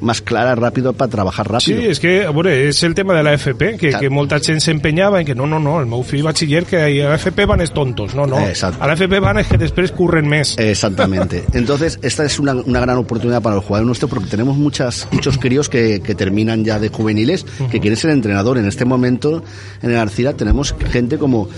[0.01, 1.81] más clara, rápido, para trabajar rápido.
[1.81, 4.01] Sí, és que, veure, és el tema de la FP, que, claro.
[4.01, 7.09] que molta gent s'empenyava en que no, no, no, el meu fill batxiller que a
[7.11, 8.39] la FP van els tontos, no, no.
[8.47, 8.81] Exacto.
[8.83, 10.55] A la FP van es que després curren més.
[10.59, 11.43] Exactamente.
[11.53, 15.37] Entonces, esta es una, una gran oportunidad para el jugador nuestro porque tenemos muchas, muchos
[15.37, 18.57] críos que, que terminan ya de juveniles que quieren ser entrenador.
[18.57, 19.43] En este momento,
[19.81, 21.49] en el Arcira, tenemos gente como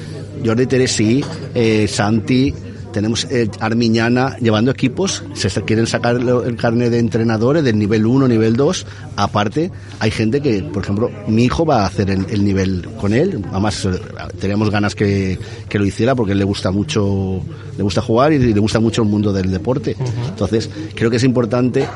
[0.44, 1.24] Jordi Teresí,
[1.54, 2.54] eh, Santi,
[2.92, 8.28] tenemos eh, Armiñana llevando equipos, se quieren sacar el carnet de entrenadores del nivel 1,
[8.28, 8.86] nivel 2.
[9.16, 13.44] Aparte, hay gente que, por ejemplo, mi hijo va a hacer el, nivel con él.
[13.52, 14.00] Además, eh,
[14.40, 17.42] teníamos ganas que, que, lo hiciera porque le gusta mucho,
[17.78, 19.96] le gusta jugar y le gusta mucho el mundo del deporte.
[20.30, 21.88] Entonces, creo que es importante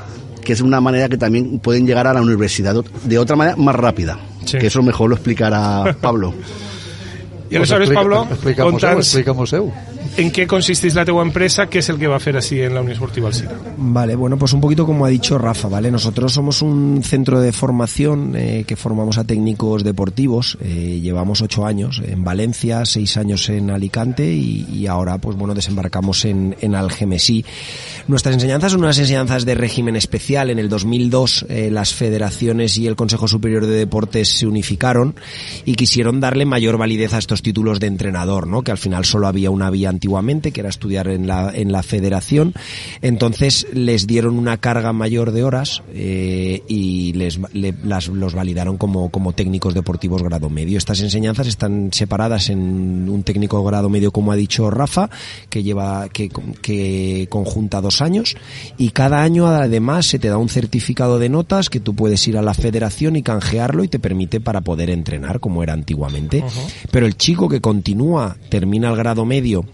[0.45, 3.75] que es una manera que también pueden llegar a la universidad de otra manera más
[3.75, 4.17] rápida.
[4.49, 6.34] Que eso mejor lo explicará Pablo.
[7.49, 9.53] y aleshores, pues Pablo, explicamos, explicamos
[10.17, 11.67] ¿En qué consistís la teua empresa?
[11.67, 13.51] ¿Qué es el que va a hacer así en la Unión Esportiva Alcira?
[13.75, 15.91] Vale, bueno, pues un poquito como ha dicho Rafa, ¿vale?
[15.91, 20.58] Nosotros somos un centro de formación eh, que formamos a técnicos deportivos.
[20.62, 26.23] Eh, llevamos ocho años en Valencia, seis años en Alicante y, ahora, pues bueno, desembarcamos
[26.23, 27.43] en, en Algemesí.
[28.08, 30.49] Nuestras enseñanzas son unas enseñanzas de régimen especial.
[30.49, 35.15] En el 2002 eh, las federaciones y el Consejo Superior de Deportes se unificaron
[35.65, 38.62] y quisieron darle mayor validez a estos títulos de entrenador, ¿no?
[38.62, 41.81] Que al final solo había una vía antiguamente, que era estudiar en la, en la
[41.81, 42.53] federación.
[43.01, 47.39] Entonces les dieron una carga mayor de horas eh, y les
[47.83, 50.77] las, los validaron como, como técnicos deportivos grado medio.
[50.77, 55.09] Estas enseñanzas están separadas en un técnico grado medio, como ha dicho Rafa,
[55.49, 56.29] que lleva, que,
[56.61, 58.35] que conjunta dos años
[58.77, 62.37] y cada año además se te da un certificado de notas que tú puedes ir
[62.37, 66.43] a la federación y canjearlo y te permite para poder entrenar como era antiguamente.
[66.91, 69.65] Pero el chico que continúa, termina el grado medio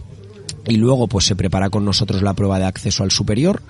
[0.67, 3.61] y luego pues se prepara con nosotros la prueba de acceso al superior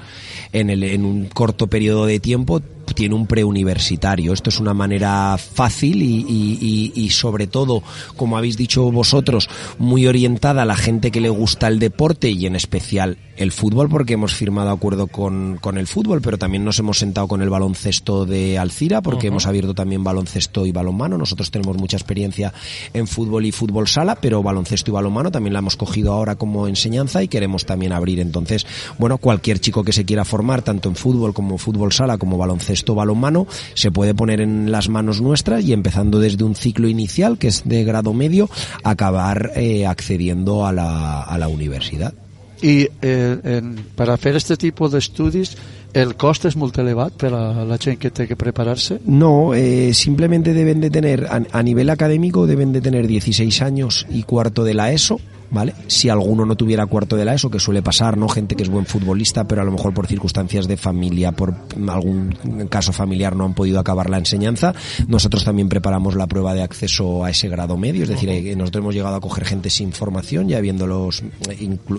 [0.51, 2.61] en, el, en un corto periodo de tiempo
[2.93, 4.33] tiene un preuniversitario.
[4.33, 7.83] Esto es una manera fácil y, y, y, sobre todo,
[8.15, 12.45] como habéis dicho vosotros, muy orientada a la gente que le gusta el deporte y
[12.45, 16.77] en especial el fútbol, porque hemos firmado acuerdo con, con el fútbol, pero también nos
[16.79, 21.17] hemos sentado con el baloncesto de Alcira, porque hemos abierto también baloncesto y balonmano.
[21.17, 22.53] Nosotros tenemos mucha experiencia
[22.93, 26.67] en fútbol y fútbol sala, pero baloncesto y balonmano también la hemos cogido ahora como
[26.67, 28.19] enseñanza y queremos también abrir.
[28.19, 32.37] Entonces, bueno, cualquier chico que se quiera formar, tanto en fútbol como fútbol sala, como
[32.37, 36.87] baloncesto, esto balonmano se puede poner en las manos nuestras y empezando desde un ciclo
[36.87, 38.49] inicial que es de grado medio
[38.83, 42.13] acabar eh, accediendo a la, a la universidad.
[42.61, 45.57] Y eh, en, para hacer este tipo de estudios
[45.93, 49.01] ¿El coste es muy elevado para la gente que tiene que prepararse?
[49.05, 54.07] No, eh, simplemente deben de tener, a, a, nivel académico, deben de tener 16 años
[54.09, 55.19] y cuarto de la ESO,
[55.51, 55.73] ¿vale?
[55.87, 58.27] Si alguno no tuviera cuarto de la ESO, que suele pasar, ¿no?
[58.27, 61.53] Gente que es buen futbolista, pero a lo mejor por circunstancias de familia, por
[61.87, 62.31] algún
[62.69, 64.73] caso familiar no han podido acabar la enseñanza,
[65.07, 68.81] nosotros también preparamos la prueba de acceso a ese grado medio, es decir, eh, nosotros
[68.81, 71.23] hemos llegado a coger gente sin formación, ya habiéndolos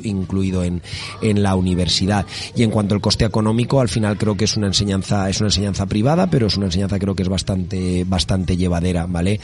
[0.02, 0.82] incluido en,
[1.20, 2.26] en la universidad.
[2.56, 5.48] Y en cuanto al coste económico, al final creo que es una enseñanza, es una
[5.48, 9.40] enseñanza privada, pero es una enseñanza creo que es bastante, bastante llevadera, ¿vale?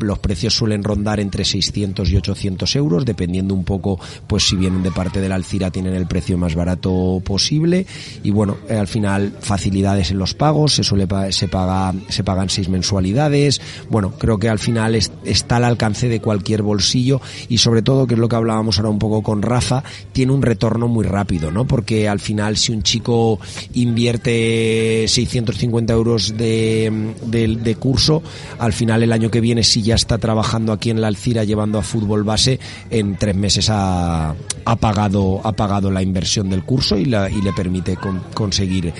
[0.00, 4.82] los precios suelen rondar entre 600 y 800 euros, dependiendo un poco, pues si vienen
[4.82, 7.86] de parte de la Alcira tienen el precio más barato posible
[8.22, 12.48] y bueno, eh, al final facilidades en los pagos, se suele se paga se pagan
[12.48, 13.60] seis mensualidades.
[13.90, 18.14] Bueno, creo que al final está al alcance de cualquier bolsillo y sobre todo, que
[18.14, 21.66] es lo que hablábamos ahora un poco con Rafa, tiene un retorno muy rápido, ¿no?
[21.66, 23.40] Porque al final si un chico
[23.74, 28.22] invierte 650 euros de, de curso,
[28.58, 31.78] al final el año que viene si ya está trabajando aquí en la Alcira llevando
[31.78, 32.60] a fútbol base,
[32.90, 37.42] en tres meses ha, ha, pagado, ha pagado la inversión del curso y, la, y
[37.42, 37.96] le permite
[38.34, 38.92] conseguir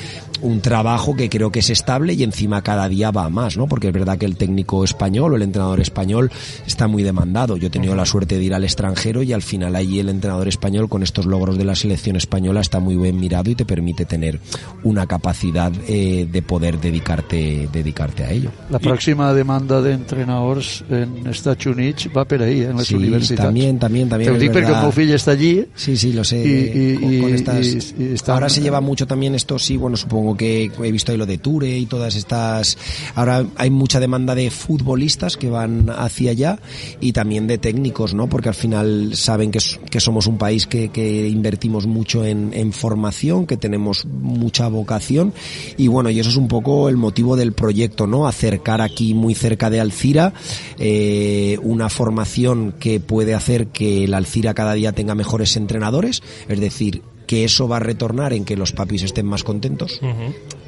[0.42, 3.66] un trabajo que creo que es estable y encima cada día va más, ¿no?
[3.66, 6.30] Porque es verdad que el técnico español o el entrenador español
[6.66, 7.56] está muy demandado.
[7.56, 10.48] Yo he tenido la suerte de ir al extranjero y al final allí el entrenador
[10.48, 14.04] español con estos logros de la selección española está muy bien mirado y te permite
[14.04, 14.40] tener
[14.82, 18.50] una capacidad eh, de poder dedicarte dedicarte a ello.
[18.70, 23.44] La próxima demanda de entrenadores en Estados Unidos va por ahí, en las sí, universidades.
[23.44, 24.32] También, también, también.
[24.32, 25.66] Te digo porque mi fill está allí.
[25.74, 26.42] Sí, sí, lo sé.
[26.44, 27.66] Y, con, con y, estas...
[27.66, 31.12] y- y están- Ahora se lleva mucho también esto, sí, bueno, supongo que he visto
[31.12, 32.78] ahí lo de Ture y todas estas...
[33.14, 36.58] Ahora hay mucha demanda de futbolistas que van hacia allá
[37.00, 38.28] y también de técnicos, ¿no?
[38.28, 39.60] Porque al final saben que,
[40.00, 45.34] somos un país que, invertimos mucho en, formación, que tenemos mucha vocación
[45.76, 48.26] y bueno, y eso es un poco el motivo del proyecto, ¿no?
[48.26, 50.32] Acercar aquí muy cerca de Alcira
[50.78, 56.60] eh, una formación que puede hacer que la Alcira cada día tenga mejores entrenadores, es
[56.60, 59.98] decir, que eso va a retornar en que los papis estén más contentos,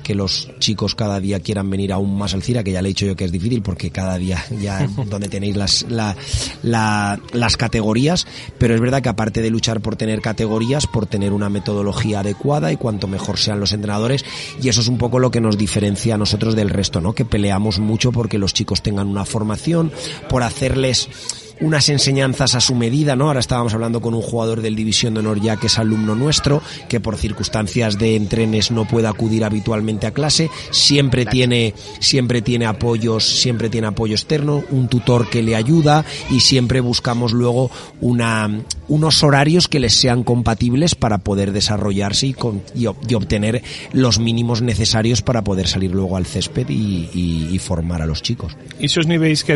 [0.03, 2.93] que los chicos cada día quieran venir aún más al CIRA, que ya le he
[2.93, 6.17] dicho yo que es difícil porque cada día ya donde tenéis las, la-
[6.63, 11.35] la- las categorías, pero es verdad que aparte de luchar por tener categorías, por tener
[11.35, 14.25] una metodología adecuada y cuanto mejor sean los entrenadores,
[14.63, 17.13] y eso es un poco lo que nos diferencia a nosotros del resto, ¿no?
[17.13, 19.93] Que peleamos mucho porque los chicos tengan una formación,
[20.31, 21.11] por hacerles
[21.61, 23.29] unas enseñanzas a su medida, ¿no?
[23.29, 26.63] Ahora estábamos hablando con un jugador del División de Honor ya que es alumno nuestro,
[26.89, 32.67] que por circunstancias de entrenes no puede acudir habitualmente a clase, siempre tiene, siempre tiene
[32.67, 38.51] apoyos, siempre tiene apoyo externo, un tutor que le ayuda y siempre buscamos luego una,
[38.89, 43.63] unos horarios que les sean compatibles para poder desarrollarse y, con- y ob- y obtener
[43.93, 48.23] los mínimos necesarios para poder salir luego al césped y, y- y formar a los
[48.23, 48.57] chicos.
[48.81, 49.53] I esos nivells que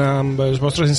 [0.00, 0.90] amb els vostres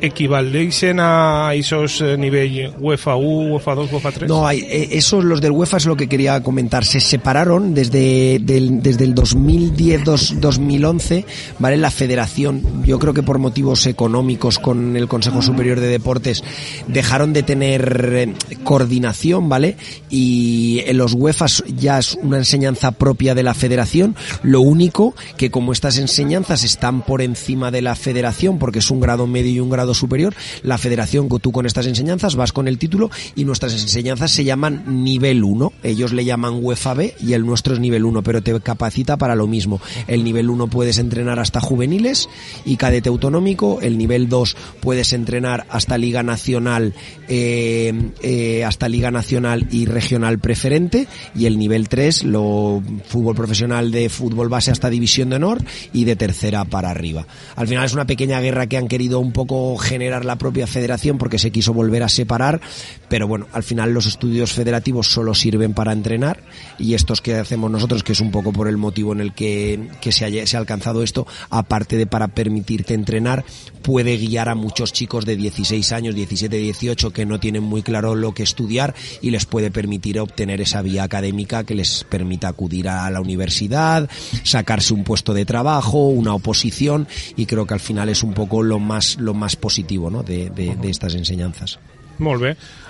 [0.00, 4.28] equivaleixen a esos eh, nivell UEFA 1, UEFA 2, UEFA 3?
[4.28, 6.84] No, eh, esos, los del UEFA es lo que quería comentar.
[6.84, 11.24] Se separaron desde, desde el 2010-2011,
[11.58, 11.76] ¿vale?
[11.76, 16.42] La federación, yo creo que por motivos económicos con el Consejo Superior de Deportes,
[16.86, 19.76] dejaron de tener eh, coordinación, ¿vale?
[20.10, 24.14] Y en los UEFA ya es una enseñanza propia de la federación.
[24.42, 29.00] Lo único que como estas enseñanzas están por encima de la federación, porque es un
[29.00, 32.78] grado medio y un grado superior, la federación, tú con estas enseñanzas vas con el
[32.78, 35.72] título y nuestras enseñanzas se llaman nivel 1.
[35.82, 39.34] Ellos le llaman UEFA B y el nuestro es nivel 1, pero te capacita para
[39.34, 39.80] lo mismo.
[40.06, 42.28] El nivel 1 puedes entrenar hasta juveniles
[42.64, 43.80] y cadete autonómico.
[43.80, 46.94] El nivel 2 puedes entrenar hasta Liga Nacional,
[47.28, 51.06] eh, eh, hasta Liga Nacional y Regional Preferente.
[51.34, 56.04] Y el nivel 3, lo fútbol profesional de fútbol base hasta División de Honor y
[56.04, 57.26] de tercera para arriba.
[57.56, 61.16] Al final es una pequeña guerra que han querido un poco generar la propia federación
[61.16, 62.60] porque se quiso volver a separar,
[63.08, 66.40] pero bueno, al final los estudios federativos solo sirven para entrenar
[66.78, 69.88] y estos que hacemos nosotros, que es un poco por el motivo en el que,
[70.00, 73.44] que se, haya- se ha alcanzado esto, aparte de para permitirte entrenar,
[73.82, 78.14] puede guiar a muchos chicos de 16 años, 17, 18 que no tienen muy claro
[78.14, 82.88] lo que estudiar y les puede permitir obtener esa vía académica que les permita acudir
[82.88, 84.08] a la universidad,
[84.44, 88.62] sacarse un puesto de trabajo, una oposición y creo que al final es un poco
[88.62, 90.22] lo más lo más positivo ¿no?
[90.22, 91.78] de, de- de estas enseñanzas.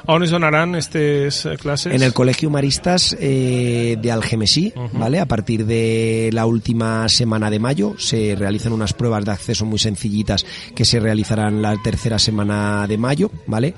[0.04, 1.94] A on es donaran estas clases?
[1.94, 5.20] En el Colegio Maristas eh, de Algemesí, ¿vale?
[5.20, 9.78] A partir de la última semana de mayo se realizan unas pruebas de acceso muy
[9.78, 13.74] sencillitas que se realizarán la tercera semana de mayo, ¿vale?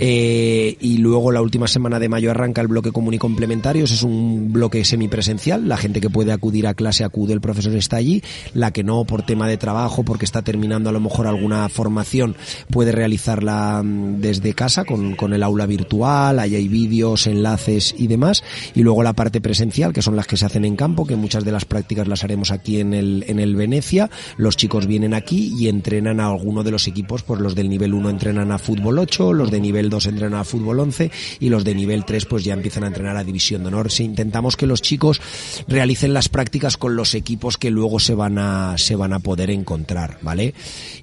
[0.00, 4.02] Eh, y luego la última semana de mayo arranca el bloque común y complementarios, es
[4.02, 8.24] un bloque semipresencial, la gente que puede acudir a clase acude, el profesor está allí,
[8.54, 12.34] la que no por tema de trabajo, porque está terminando a lo mejor alguna formación,
[12.70, 18.06] puede realizarla mm, desde casa con, con el aula virtual, ahí hay vídeos, enlaces y
[18.06, 18.42] demás,
[18.74, 21.44] y luego la parte presencial, que son las que se hacen en campo, que muchas
[21.44, 25.54] de las prácticas las haremos aquí en el, en el Venecia, los chicos vienen aquí
[25.58, 28.98] y entrenan a alguno de los equipos, pues los del nivel 1 entrenan a fútbol
[28.98, 32.44] 8, los de nivel 2 entrenan a fútbol 11 y los de nivel 3 pues
[32.44, 33.90] ya empiezan a entrenar a división de honor.
[33.90, 35.20] Si intentamos que los chicos
[35.68, 39.50] realicen las prácticas con los equipos que luego se van a, se van a poder
[39.50, 40.54] encontrar, ¿vale?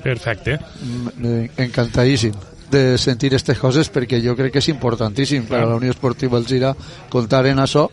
[0.02, 0.58] Perfecte.
[0.82, 2.32] Mm, eh, encantadíssim
[2.70, 6.38] de sentir aquestes coses perquè jo crec que és importantíssim per a la Unió Esportiva
[6.38, 6.72] Alzira
[7.12, 7.86] comptar en això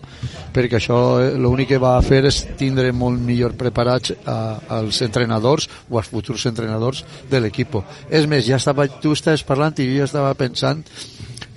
[0.53, 4.37] perquè això eh, l'únic que va a fer és tindre molt millor preparats a,
[4.79, 7.79] als entrenadors o als futurs entrenadors de l'equip.
[8.09, 10.83] És més, ja estava, tu estaves parlant i jo ja estava pensant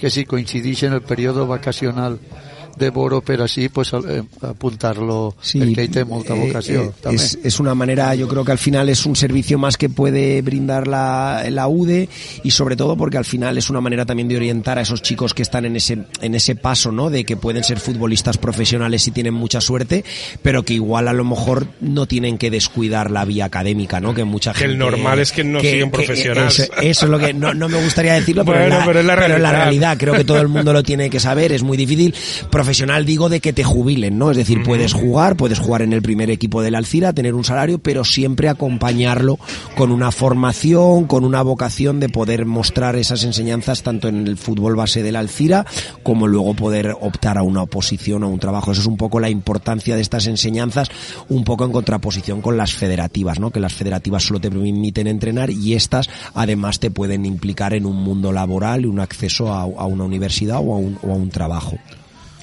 [0.00, 2.18] que si coincideix en el període vacacional
[2.80, 7.16] de Boro per així pues, eh, apuntar-lo ell té molta eh, vocació eh, també.
[7.20, 10.40] es, es una manera, yo creo que al final es un servicio más que puede
[10.42, 12.08] brindar la, la UDE
[12.42, 15.34] y sobre todo porque al final es una manera también de orientar a esos chicos
[15.34, 17.10] que están en ese, en ese paso, ¿no?
[17.10, 20.04] De que pueden ser futbolistas profesionales y tienen mucha suerte,
[20.42, 24.14] pero que igual a lo mejor no tienen que descuidar la vía académica, ¿no?
[24.14, 24.72] Que mucha Que gente...
[24.72, 26.58] el normal es que no siguen profesionales.
[26.60, 29.06] Eso, eso es lo que no, no me gustaría decirlo, pero, Bueno, la, pero es
[29.06, 29.52] la pero realidad.
[29.52, 32.14] realidad creo que todo el mundo lo tiene que saber, es muy difícil.
[32.70, 34.30] Profesional digo de que te jubilen, ¿no?
[34.30, 37.80] Es decir, puedes jugar, puedes jugar en el primer equipo del Alcira, tener un salario,
[37.80, 39.40] pero siempre acompañarlo
[39.76, 44.76] con una formación, con una vocación de poder mostrar esas enseñanzas tanto en el fútbol
[44.76, 45.66] base del Alcira
[46.04, 48.70] como luego poder optar a una oposición o un trabajo.
[48.70, 50.90] Eso es un poco la importancia de estas enseñanzas,
[51.28, 53.50] un poco en contraposición con las federativas, ¿no?
[53.50, 57.96] Que las federativas solo te permiten entrenar y estas además te pueden implicar en un
[57.96, 61.30] mundo laboral y un acceso a, a una universidad o a un, o a un
[61.30, 61.76] trabajo.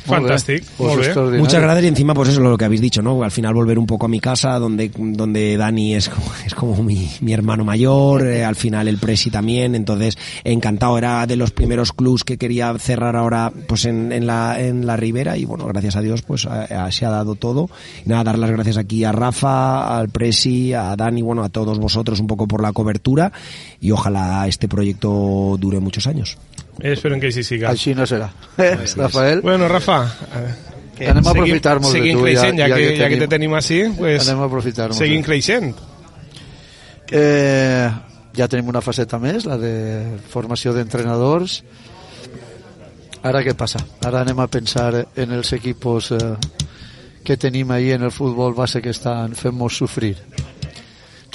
[0.08, 0.63] Fantàstic.
[0.78, 1.06] Pues Molt bé.
[1.06, 1.41] extraordinari.
[1.43, 3.24] Muchas gracias y encima pues eso es lo que habéis dicho, ¿no?
[3.24, 6.84] Al final volver un poco a mi casa donde, donde Dani es como, es como
[6.84, 11.52] mi, mi hermano mayor, eh, al final el Presi también, entonces encantado, era de los
[11.52, 15.65] primeros clubs que quería cerrar ahora pues en, en la, en la Ribera y bueno,
[15.67, 17.70] gracias a Dios pues a- a- se ha dado todo.
[18.06, 21.80] Y nada, dar las gracias aquí a Rafa, al Presi, a Dani, bueno, a todos
[21.80, 23.32] vosotros un poco por la cobertura
[23.82, 26.38] y ojalá este proyecto dure muchos años.
[26.80, 27.70] Esperen que així siga.
[27.72, 28.30] Així no serà.
[28.58, 30.04] Eh, Rafael, Bueno, Rafa,
[31.00, 33.10] eh, anem a seguim- aprofitar-nos de seguim tu, ja, creixent, ja, ja, que, que, ja
[33.10, 34.98] que te tenim, així, pues, anem a aprofitar-nos.
[34.98, 35.76] seguim creixent.
[37.10, 37.90] Eh,
[38.36, 41.62] ja tenim una faceta més, la de formació d'entrenadors.
[43.24, 43.80] Ara què passa?
[44.06, 46.36] Ara anem a pensar en els equipos eh,
[47.24, 50.16] que tenim ahí en el futbol base que estan fent-nos sofrir.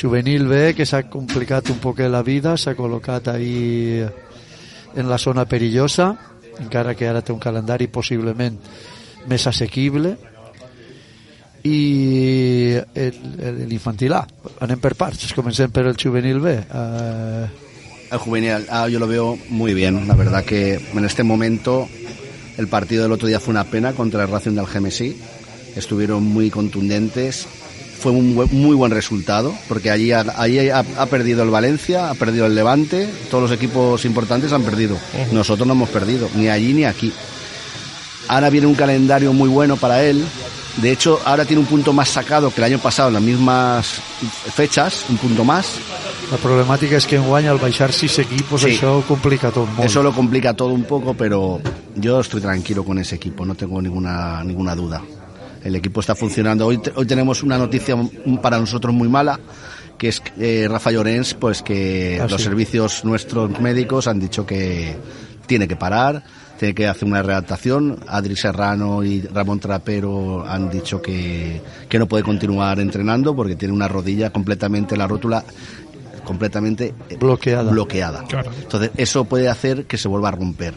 [0.00, 4.00] Juvenil B, que s'ha complicat un poc la vida, s'ha col·locat ahí
[4.96, 6.12] en la zona perillosa,
[6.60, 8.58] encara que ara té un calendari possiblement
[9.28, 10.16] més assequible,
[11.62, 12.74] i
[13.70, 14.22] l'infantil A.
[14.66, 16.56] Anem per parts, comencem per el juvenil B.
[16.58, 17.46] Eh,
[18.12, 20.06] El juvenil ah, yo lo veo muy bien.
[20.06, 21.88] La verdad que en este momento
[22.58, 25.16] el partido del otro día fue una pena contra el Racing del Gemesí.
[25.74, 27.46] Estuvieron muy contundentes.
[28.02, 32.14] Fue un muy buen resultado porque allí, ha- allí ha, ha perdido el Valencia, ha
[32.14, 34.96] perdido el Levante, todos los equipos importantes han perdido.
[35.30, 37.12] Nosotros no hemos perdido, ni allí ni aquí.
[38.28, 40.24] Ahora viene un calendario muy bueno para él,
[40.80, 44.00] De hecho, ahora tiene un punto más sacado que el año pasado en las mismas
[44.54, 45.66] fechas, un punto más.
[46.32, 48.70] La problemàtica és que enguany al baixar sis equipos Sí.
[48.78, 49.84] això complica tot molt.
[49.84, 51.60] Eso lo complica todo un poco, pero
[51.94, 55.02] yo estoy tranquilo con ese equipo, no tengo ninguna, ninguna duda.
[55.64, 56.66] El equipo está funcionando.
[56.66, 57.96] Hoy, hoy tenemos una noticia
[58.42, 59.38] para nosotros muy mala,
[59.98, 62.48] que es eh, Rafa Llorens, pues que Ah, los sí.
[62.48, 64.96] servicios nuestros médicos han dicho que
[65.46, 66.24] tiene que parar,
[66.58, 67.98] tiene que hacer una readaptación.
[68.08, 73.74] Adri Serrano y Ramón Trapero han dicho que, que no puede continuar entrenando porque tiene
[73.74, 75.44] una rodilla completamente, la rótula
[76.24, 77.70] completamente eh, Bloqueada.
[77.70, 78.24] bloqueada.
[78.24, 78.50] Claro.
[78.60, 80.74] Entonces, eso puede hacer que se vuelva a romper.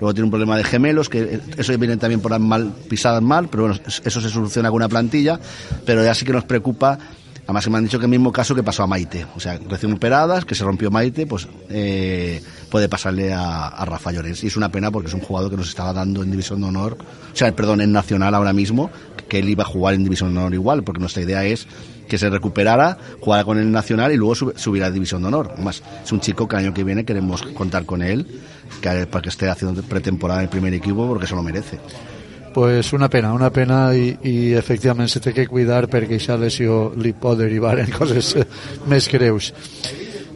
[0.00, 3.22] Luego tiene un problema de gemelos, que eh, eso viene también por las mal, pisadas
[3.22, 5.40] mal, pero bueno, es- eso se soluciona con una plantilla,
[5.84, 6.98] pero ya sí que nos preocupa.
[7.44, 9.24] Además, que me han dicho que el mismo caso que pasó a Maite.
[9.36, 14.10] O sea, recién operadas, que se rompió Maite, pues eh, puede pasarle a, a Rafa
[14.10, 14.42] Llorens.
[14.42, 16.66] Y es una pena porque es un jugador que nos estaba dando en División de
[16.66, 16.98] Honor,
[17.32, 18.90] o sea, perdón, en Nacional ahora mismo,
[19.28, 21.68] que él iba a jugar en División de Honor igual, porque nuestra idea es
[22.08, 25.50] que se recuperara, jugara con el Nacional y luego sub- subirá a División de Honor.
[25.54, 28.26] Además, es un chico que el año que viene queremos contar con él,
[28.80, 31.78] que, para que esté haciendo pretemporada en el primer equipo, porque se lo merece.
[32.54, 36.86] pues una pena, una pena i, i efectivament se té que cuidar perquè aquesta lesió
[36.96, 38.46] li pot derivar en coses eh,
[38.88, 39.50] més greus.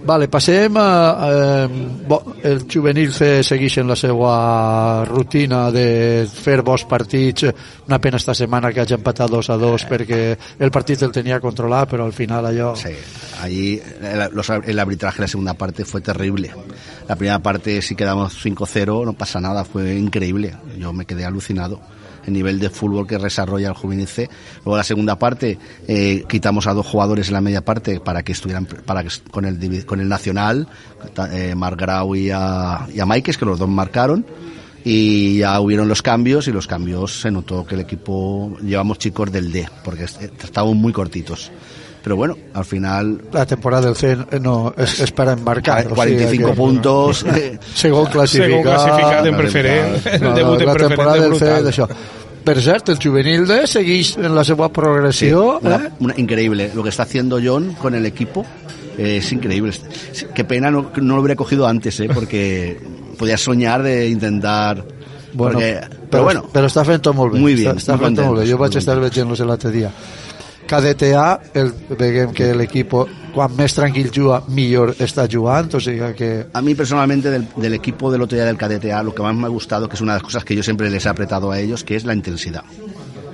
[0.03, 0.86] Vale, passem a...
[1.30, 1.68] Eh,
[2.09, 7.44] bo, el juvenil C segueix en la seva rutina de fer bons partits.
[7.86, 10.20] Una pena esta setmana que hagi empatat 2 a 2 perquè
[10.59, 12.72] el partit el tenia controlat, però al final allò...
[12.80, 12.94] Sí,
[13.42, 16.51] allí el, los- el arbitraje en la segunda parte fue terrible.
[17.07, 20.57] La primera parte si quedamos 5-0, no pasa nada, fue increíble.
[20.78, 21.78] Yo me quedé alucinado.
[22.30, 24.30] El nivel de fútbol que desarrolla el Juvenil C.
[24.64, 25.58] Luego la segunda parte
[25.88, 29.44] eh, quitamos a dos jugadores en la media parte para que estuvieran para que con
[29.44, 30.68] el con el Nacional,
[31.32, 34.24] eh, Marc Grau y a, y a Maikes, que los dos marcaron
[34.84, 39.30] y ya hubieron los cambios y los cambios se notó que el equipo llevamos chicos
[39.30, 41.50] del D porque est- estábamos muy cortitos
[42.03, 45.80] pero bueno al final La temporada del C no, és, és per embarcar.
[45.86, 48.48] o sigui 45 que- puntos eh, Segon classificat.
[48.51, 50.22] Segon classificat en No, preferent.
[50.22, 51.88] No, en la temporada del C d'això.
[52.42, 55.59] Per cert, el juvenil D segueix en la seva progressió.
[55.61, 55.90] una- eh?
[56.01, 58.46] una- increíble lo que está haciendo John con el equipo
[58.96, 59.72] eh, es increíble
[60.12, 62.80] Sí, qué pena no, no lo hubiera cogido antes eh, porque
[63.18, 64.82] podía soñar de intentar
[65.34, 67.38] Bueno, porque- però, pero bueno però està fent tot molt bé.
[67.38, 68.51] Muy bien, Està, està muy fent tot molt bé.
[68.51, 69.90] Jo vaig estar veient-los l'altre dia.
[70.70, 72.94] KDTA, el, veiem que l'equip,
[73.34, 76.30] quan més tranquil juga, millor està jugant, o sigui que...
[76.54, 79.46] A mí personalmente del, del equipo del otro día del KDTA lo que más me
[79.46, 81.58] ha gustado, que es una de las cosas que yo siempre les he apretado a
[81.58, 82.62] ellos, que es la intensidad.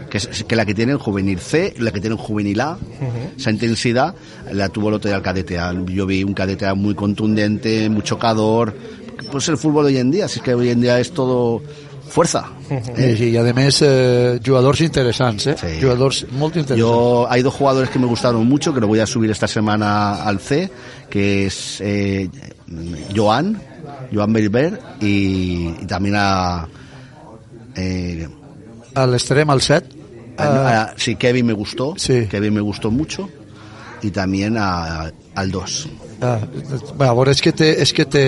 [0.08, 2.78] Que es que la que tiene el juvenil C, la que tiene el juvenil A,
[3.36, 4.14] esa intensidad
[4.52, 5.74] la tuvo el otro día el KDTA.
[5.92, 8.74] Yo vi un KDTA muy contundente, muy chocador.
[9.30, 11.60] Pues el fútbol de hoy en día, si es que hoy en día es todo
[12.08, 12.44] fuerza.
[12.70, 15.56] Eh, sí, I a més, eh, jugadors interessants, eh?
[15.60, 15.78] Sí.
[15.82, 16.78] Jugadors molt interessants.
[16.80, 20.22] Yo hay dos jugadores que me gustaron mucho, que lo voy a subir esta semana
[20.24, 20.70] al C,
[21.10, 22.28] que es eh,
[23.14, 23.60] Joan,
[24.12, 26.66] Joan Berber y, y también a
[27.76, 28.28] eh,
[28.94, 29.86] A l'extrem, al 7,
[30.38, 32.26] a- a- sí, Kevin me gustó, Sí.
[32.30, 33.28] Kevin me gustó mucho
[34.02, 35.88] y también a, al 2.
[36.22, 36.38] Ah,
[37.28, 38.22] és que, té, és que té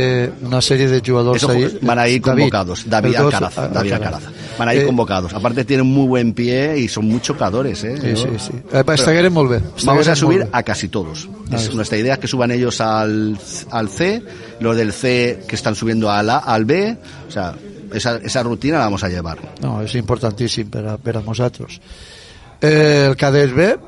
[0.44, 1.78] una sèrie de jugadors Esos ahí.
[1.80, 4.22] van a ir David, convocados, David el dos, Alcaraz, ah, David Alcaraz.
[4.58, 5.32] Van a ir Eh, convocados.
[5.32, 7.96] Aparte tienen muy buen pie y son muy chocadores, ¿eh?
[7.98, 8.52] Sí, sí, sí.
[8.72, 9.60] Eh, molt bé.
[9.84, 11.28] Vamos a subir a casi todos.
[11.50, 11.74] Es- está.
[11.76, 13.38] nuestra idea es que suban ellos al,
[13.70, 14.22] al C,
[14.60, 16.94] los del C que están subiendo al A, al B.
[17.26, 17.54] O sea,
[17.94, 19.38] esa, esa rutina la vamos a llevar.
[19.62, 21.80] No, és importantíssim per a, per a nosaltres.
[22.60, 23.78] Eh, el cadet B,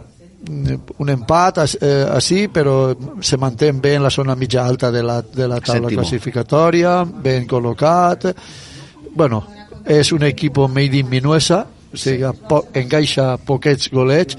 [0.49, 5.20] un empat eh, així, però se manté bé en la zona mitja alta de la,
[5.22, 6.01] de la taula Sèptimo.
[6.01, 8.30] classificatòria, ben col·locat.
[9.14, 9.45] Bueno,
[9.84, 14.36] és un equip made in Minuesa, o sigui, po encaixa poquets golets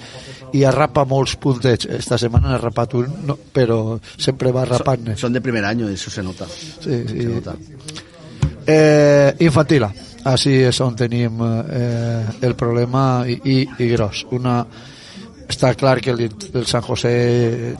[0.53, 1.85] i arrapa molts puntets.
[1.85, 5.17] Esta setmana n'ha rapat un, no, però sempre va rapant-ne.
[5.17, 6.47] Son de primer año, eso se nota.
[6.47, 7.21] Sí, sí.
[7.21, 7.55] Se nota.
[8.65, 9.91] Eh, infantil A.
[10.31, 14.25] Així és on tenim eh, el problema i, i, i gros.
[14.37, 14.59] Una,
[15.51, 17.75] està clar que el, el San José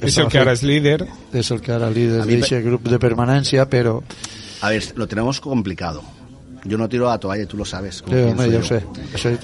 [0.00, 1.06] És el que ara és líder.
[1.32, 4.00] és el que ara líder A mi d'aquest grup de permanència, però
[4.62, 6.02] A ver, lo tenemos complicado.
[6.64, 8.02] Yo no tiro a la toalla, tú lo sabes.
[8.50, 8.62] yo.
[8.64, 8.82] sé.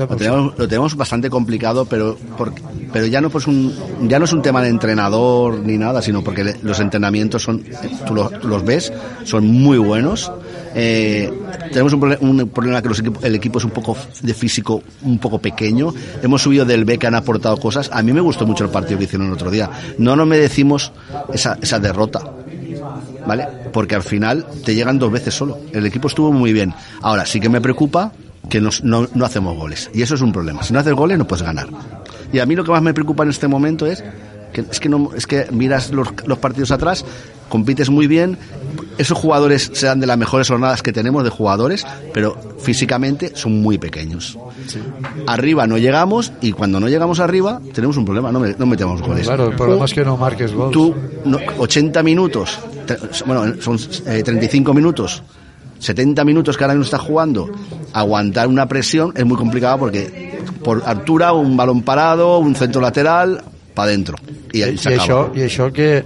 [0.01, 2.53] Lo tenemos, lo tenemos bastante complicado, pero por-
[2.93, 3.73] pero ya no pues un
[4.09, 7.63] ya no es un tema de entrenador ni nada, sino porque le- los entrenamientos son
[8.07, 8.93] tú los, tú los ves,
[9.25, 10.33] son muy buenos.
[10.75, 11.31] Eh,
[11.73, 15.19] tenemos un, proble- un problema que los el equipo es un poco de físico un
[15.19, 15.93] poco pequeño.
[16.23, 17.91] Hemos subido del B que han aportado cosas.
[17.93, 19.71] A mí me gustó mucho el partido que hicieron el otro día.
[19.99, 20.93] No nos merecimos
[21.33, 22.23] esa, esa derrota.
[23.27, 23.47] ¿vale?
[23.73, 25.59] Porque al final te llegan dos veces solo.
[25.73, 26.75] El equipo estuvo muy bien.
[27.03, 28.13] Ahora, sí que me preocupa
[28.49, 29.91] que nos- no, no hacemos goles.
[29.95, 30.63] Y eso es un problema.
[30.63, 31.69] Si no haces goles, no puedes ganar.
[32.33, 34.03] Y a mí lo que más me preocupa en este momento es
[34.53, 37.05] que, es que, no, es que miras los, los partidos atrás,
[37.49, 38.39] compites muy bien,
[38.99, 43.79] esos jugadores serán de las mejores jornadas que tenemos de jugadores, pero físicamente son muy
[43.79, 44.39] pequeños.
[45.27, 49.03] Arriba no llegamos y cuando no llegamos arriba tenemos un problema, no, me- no metemos
[49.03, 49.27] goles.
[49.27, 50.73] Claro, el problema es que no marques gols.
[50.73, 50.95] tú,
[51.25, 52.59] no, 80 minutos,
[53.27, 55.23] bueno, son eh, 35 minutos,
[55.79, 57.51] 70 minutos que ahora mismo estás jugando,
[57.93, 63.43] aguantar una presión es muy complicado porque por altura, un balón parado, un centro lateral,
[63.75, 64.17] para adentro.
[64.53, 64.97] Y, I, i, acaba.
[64.97, 66.05] això, I això que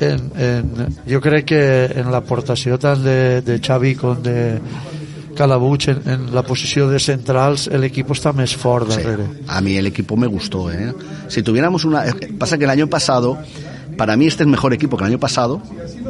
[0.00, 1.62] en, en, jo crec que
[2.00, 4.58] en l'aportació tant de, de Xavi com de
[5.36, 9.24] Calabuig en, en la posició de centrals l'equip està més fort Sí, darrere.
[9.48, 10.70] a mí el equipo me gustó.
[10.70, 10.92] ¿eh?
[11.28, 12.04] Si tuviéramos una...
[12.38, 13.38] Pasa que el año pasado,
[13.96, 15.62] para mí este es mejor equipo que el año pasado,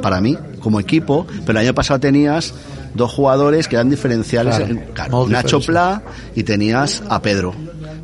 [0.02, 2.52] para mí, como equipo, pero el año pasado tenías
[2.94, 4.56] dos jugadores que eran diferenciales.
[4.56, 5.60] Claro, en- claro, Nacho.
[5.60, 6.02] Pla
[6.34, 7.54] y tenías a Pedro.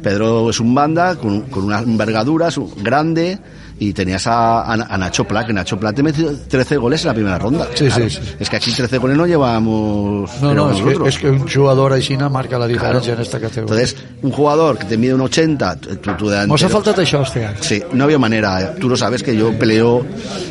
[0.03, 3.39] Pedro es un banda con, con una envergadura es un- grande
[3.81, 7.09] y tenías a, a- a Nacho Pla, que Nacho Pla te metió 13 goles en
[7.09, 7.69] la primera ronda.
[7.75, 8.19] Sí, sí, sí.
[8.41, 11.93] Es que aquí 13 goles no llevamos No, no, és que, és que un jugador
[11.95, 13.21] així marca la diferència Claro.
[13.21, 13.75] en esta categoria.
[13.85, 17.23] Entonces, un jugador que te mide un 80, tu, tu delantero- Mos ha faltat això
[17.23, 17.47] este.
[17.61, 18.75] Sí, no había manera.
[18.75, 20.05] Tú lo sabes que yo peleo,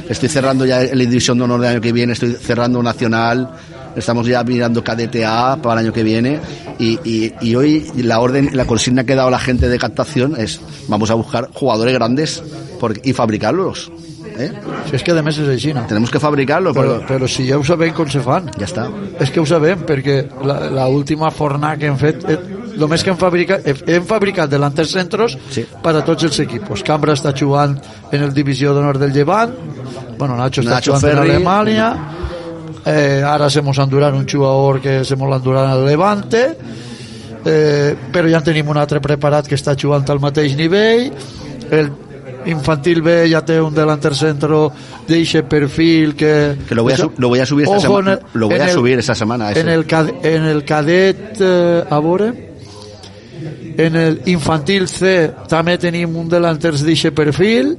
[0.10, 3.50] estoy cerrando ya la división de honor del año que viene, estoy cerrando nacional,
[3.98, 6.40] estamos ya mirando KDTA para el año que viene
[6.80, 10.36] y, y- y hoy la orden, la consigna que ha dado la gente de captación
[10.38, 12.44] es vamos a buscar jugadores grandes
[12.80, 13.92] por- y fabricarlos.
[14.38, 14.52] ¿eh?
[14.90, 15.82] Si és que a més és així, no?
[15.90, 18.52] Tenemos que fabricarlos, Però, pero però si ja ho sabem com se fan.
[18.60, 18.86] ya está.
[19.20, 22.38] És que ho sabem, perquè la, la última fornada que hem fet, eh,
[22.78, 25.66] només que hem fabricat, hem, fabricat delanters centros Sí.
[25.82, 26.84] per a tots els equipos.
[26.86, 27.80] Cambra està jugant
[28.12, 29.56] en el divisió d'honor del Llevant,
[30.20, 31.30] bueno, Nacho està Nacho jugant Ferri.
[31.30, 31.90] en Alemanya,
[32.88, 36.44] eh, ara se mos enduran un jugador que se mos l'enduran al Levante,
[37.46, 41.12] eh, però ja en tenim un altre preparat que està jugant al mateix nivell,
[41.72, 41.92] el
[42.48, 44.72] infantil B ja té un delanter centro
[45.08, 46.56] d'eixe perfil que...
[46.70, 48.14] Que lo voy a su- lo voy a subir esta semana.
[48.14, 49.60] el- Lo voy a el- subir esta semana, ese.
[49.62, 49.86] En el,
[50.24, 52.32] en el cadet, eh, a veure,
[53.78, 57.76] en el infantil C també tenim un delanters d'eixe perfil,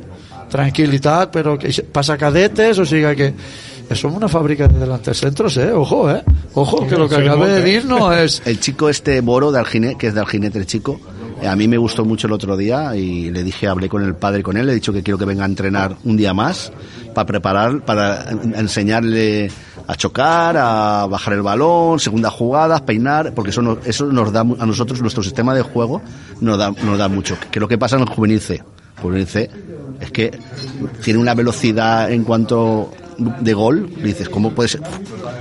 [0.52, 3.32] tranquil·litat, però que passa cadetes, o sigui que
[3.96, 5.72] som una fàbrica de delanters centros, eh?
[5.72, 6.22] Ojo, eh?
[6.54, 8.42] Ojo, que lo que molt de dir no és...
[8.46, 11.00] El chico este Boro de Alginet, que es de Alginete el chico,
[11.40, 14.14] eh, a mí me gustó mucho el otro día y le dije, hablé con el
[14.14, 16.72] padre con él, le he dicho que quiero que venga a entrenar un día más
[17.14, 19.50] para preparar, para en- enseñarle
[19.86, 24.40] a chocar, a bajar el balón, segundas jugadas, peinar, porque eso, no- eso nos da
[24.40, 26.02] a nosotros, nuestro sistema de juego
[26.40, 27.36] nos da, nos da mucho.
[27.50, 28.62] Que lo que pasa en el juvenil C,
[29.00, 29.48] juvenil C
[30.00, 30.30] es que
[31.02, 34.80] tiene una velocidad en cuanto de gol, y dices, ¿cómo puede ser?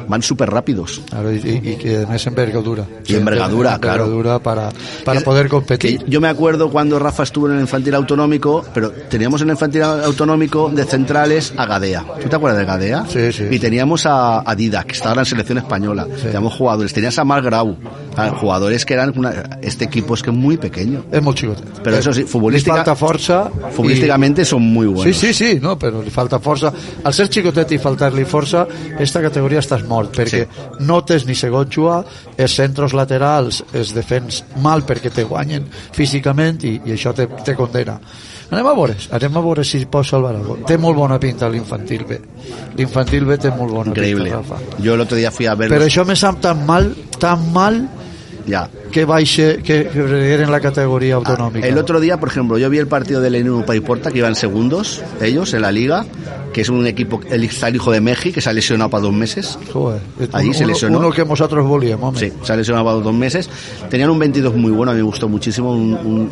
[0.08, 1.02] Van súper rápidos.
[1.10, 2.86] Claro, y, y- y que además envergadura.
[3.06, 4.70] Y envergadura, envergadura para,
[5.06, 6.04] para Que- poder competir.
[6.08, 9.84] yo me acuerdo cuando Rafa estuvo en el infantil autonómico, pero teníamos en el infantil
[9.84, 12.06] autonómico de centrales a Gadea.
[12.22, 13.06] ¿Tú te acuerdas de Gadea?
[13.10, 13.44] Sí, sí.
[13.52, 16.08] Y teníamos a, a Dida, que estaba en la selección española.
[16.22, 16.94] Teníamos jugadores.
[16.94, 17.76] Tenías a Marc Grau,
[18.16, 21.04] a jugadores que eran una- este equipo es que es muy pequeño.
[21.12, 21.84] És molt xicotet.
[21.84, 23.52] Però això sí, futbolística- falta força.
[23.72, 25.16] Futbolísticamente son muy buenos.
[25.16, 26.72] Sí, sí, sí, no, però li falta força.
[27.04, 27.30] Al ser
[27.68, 28.66] xicotet i faltar-li força,
[29.00, 30.48] esta categoria estàs mort, perquè
[30.80, 32.04] no tens ni segon jugar,
[32.38, 37.56] els centros laterals es defens mal perquè te guanyen físicament i, i això te, te
[37.56, 38.00] condena.
[38.50, 40.58] Anem a veure, anem a veure si pot salvar algo.
[40.66, 42.20] Té molt bona pinta l'infantil B.
[42.78, 44.30] L'infantil B té molt bona Increíble.
[44.30, 44.78] pinta, Rafa.
[44.82, 45.70] El otro día fui a ver.
[45.70, 47.82] Però això me sap tan mal, tan mal,
[48.48, 48.70] Ya.
[48.92, 51.68] que baixe, que, que releguen la categoria autonòmica.
[51.68, 55.04] El otro día, por ejemplo, yo vi el partido del Lenino Paiporta, que iban segundos,
[55.22, 56.06] ellos, en la liga,
[56.54, 59.14] que es un equipo, el, el hijo de Meji, que se ha lesionado para dos
[59.14, 59.60] meses.
[59.72, 60.00] Joder,
[60.32, 60.98] Allí se lesionó.
[61.00, 62.18] uno que nosotros volíem, home.
[62.18, 63.50] Sí, se ha lesionado para dos meses.
[63.90, 66.32] Tenían un 22 muy bueno, a mí me gustó muchísimo, un, un-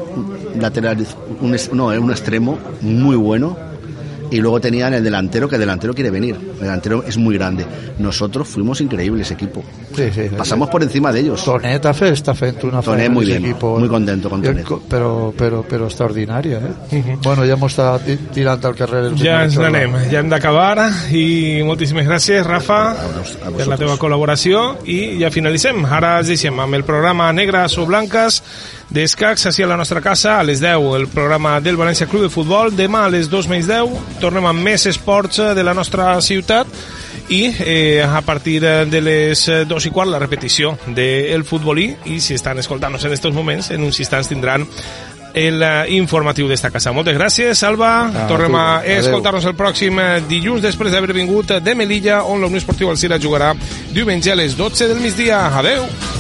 [0.55, 1.05] un lateral,
[1.41, 3.57] un, no, un extremo muy bueno.
[4.32, 6.36] Y luego tenían el delantero, que el delantero quiere venir.
[6.36, 7.65] El delantero es muy grande.
[7.99, 9.63] Nosotros fuimos increíbles, equipo.
[9.95, 10.21] Sí, sí.
[10.36, 11.43] Pasamos por encima de ellos.
[11.45, 13.80] Tonet ha fet, està fent una Tonet feina muy en bien, equipo.
[13.80, 14.65] muy contento con Jo- Tonet.
[14.65, 16.59] co- Però, però, però extraordinària,
[16.91, 17.17] eh?
[17.23, 19.05] Bueno, ja m'ho està ti- tirant al carrer.
[19.05, 19.69] el Chorla.
[19.69, 25.17] n'anem, ja hem d'acabar i moltíssimes gràcies Rafa vos- a per la teva col·laboració i
[25.19, 28.41] ja finalitzem, ara deixem amb el programa Negres o Blanques
[28.89, 32.33] d'escacs així a la nostra casa a les 10 el programa del València Club de
[32.33, 36.13] Futbol demà a les 2 més 10 tornem amb més esports eh, de la nostra
[36.21, 36.69] ciutat
[37.29, 42.19] i eh, a partir de les eh, dos i quart la repetició del futbolí i
[42.21, 44.67] si estan escoltant-nos en estos moments en uns instants tindran
[45.36, 46.93] el eh, informatiu d'esta casa.
[46.95, 47.91] Moltes gràcies, Alba.
[48.07, 52.47] Ah, Tornem a escoltar-nos el pròxim eh, dilluns després d'haver vingut de Melilla, on la
[52.47, 53.51] Unió Esportiva Alcira jugarà
[53.91, 55.47] diumenge a les 12 del migdia.
[55.59, 56.14] Adeu!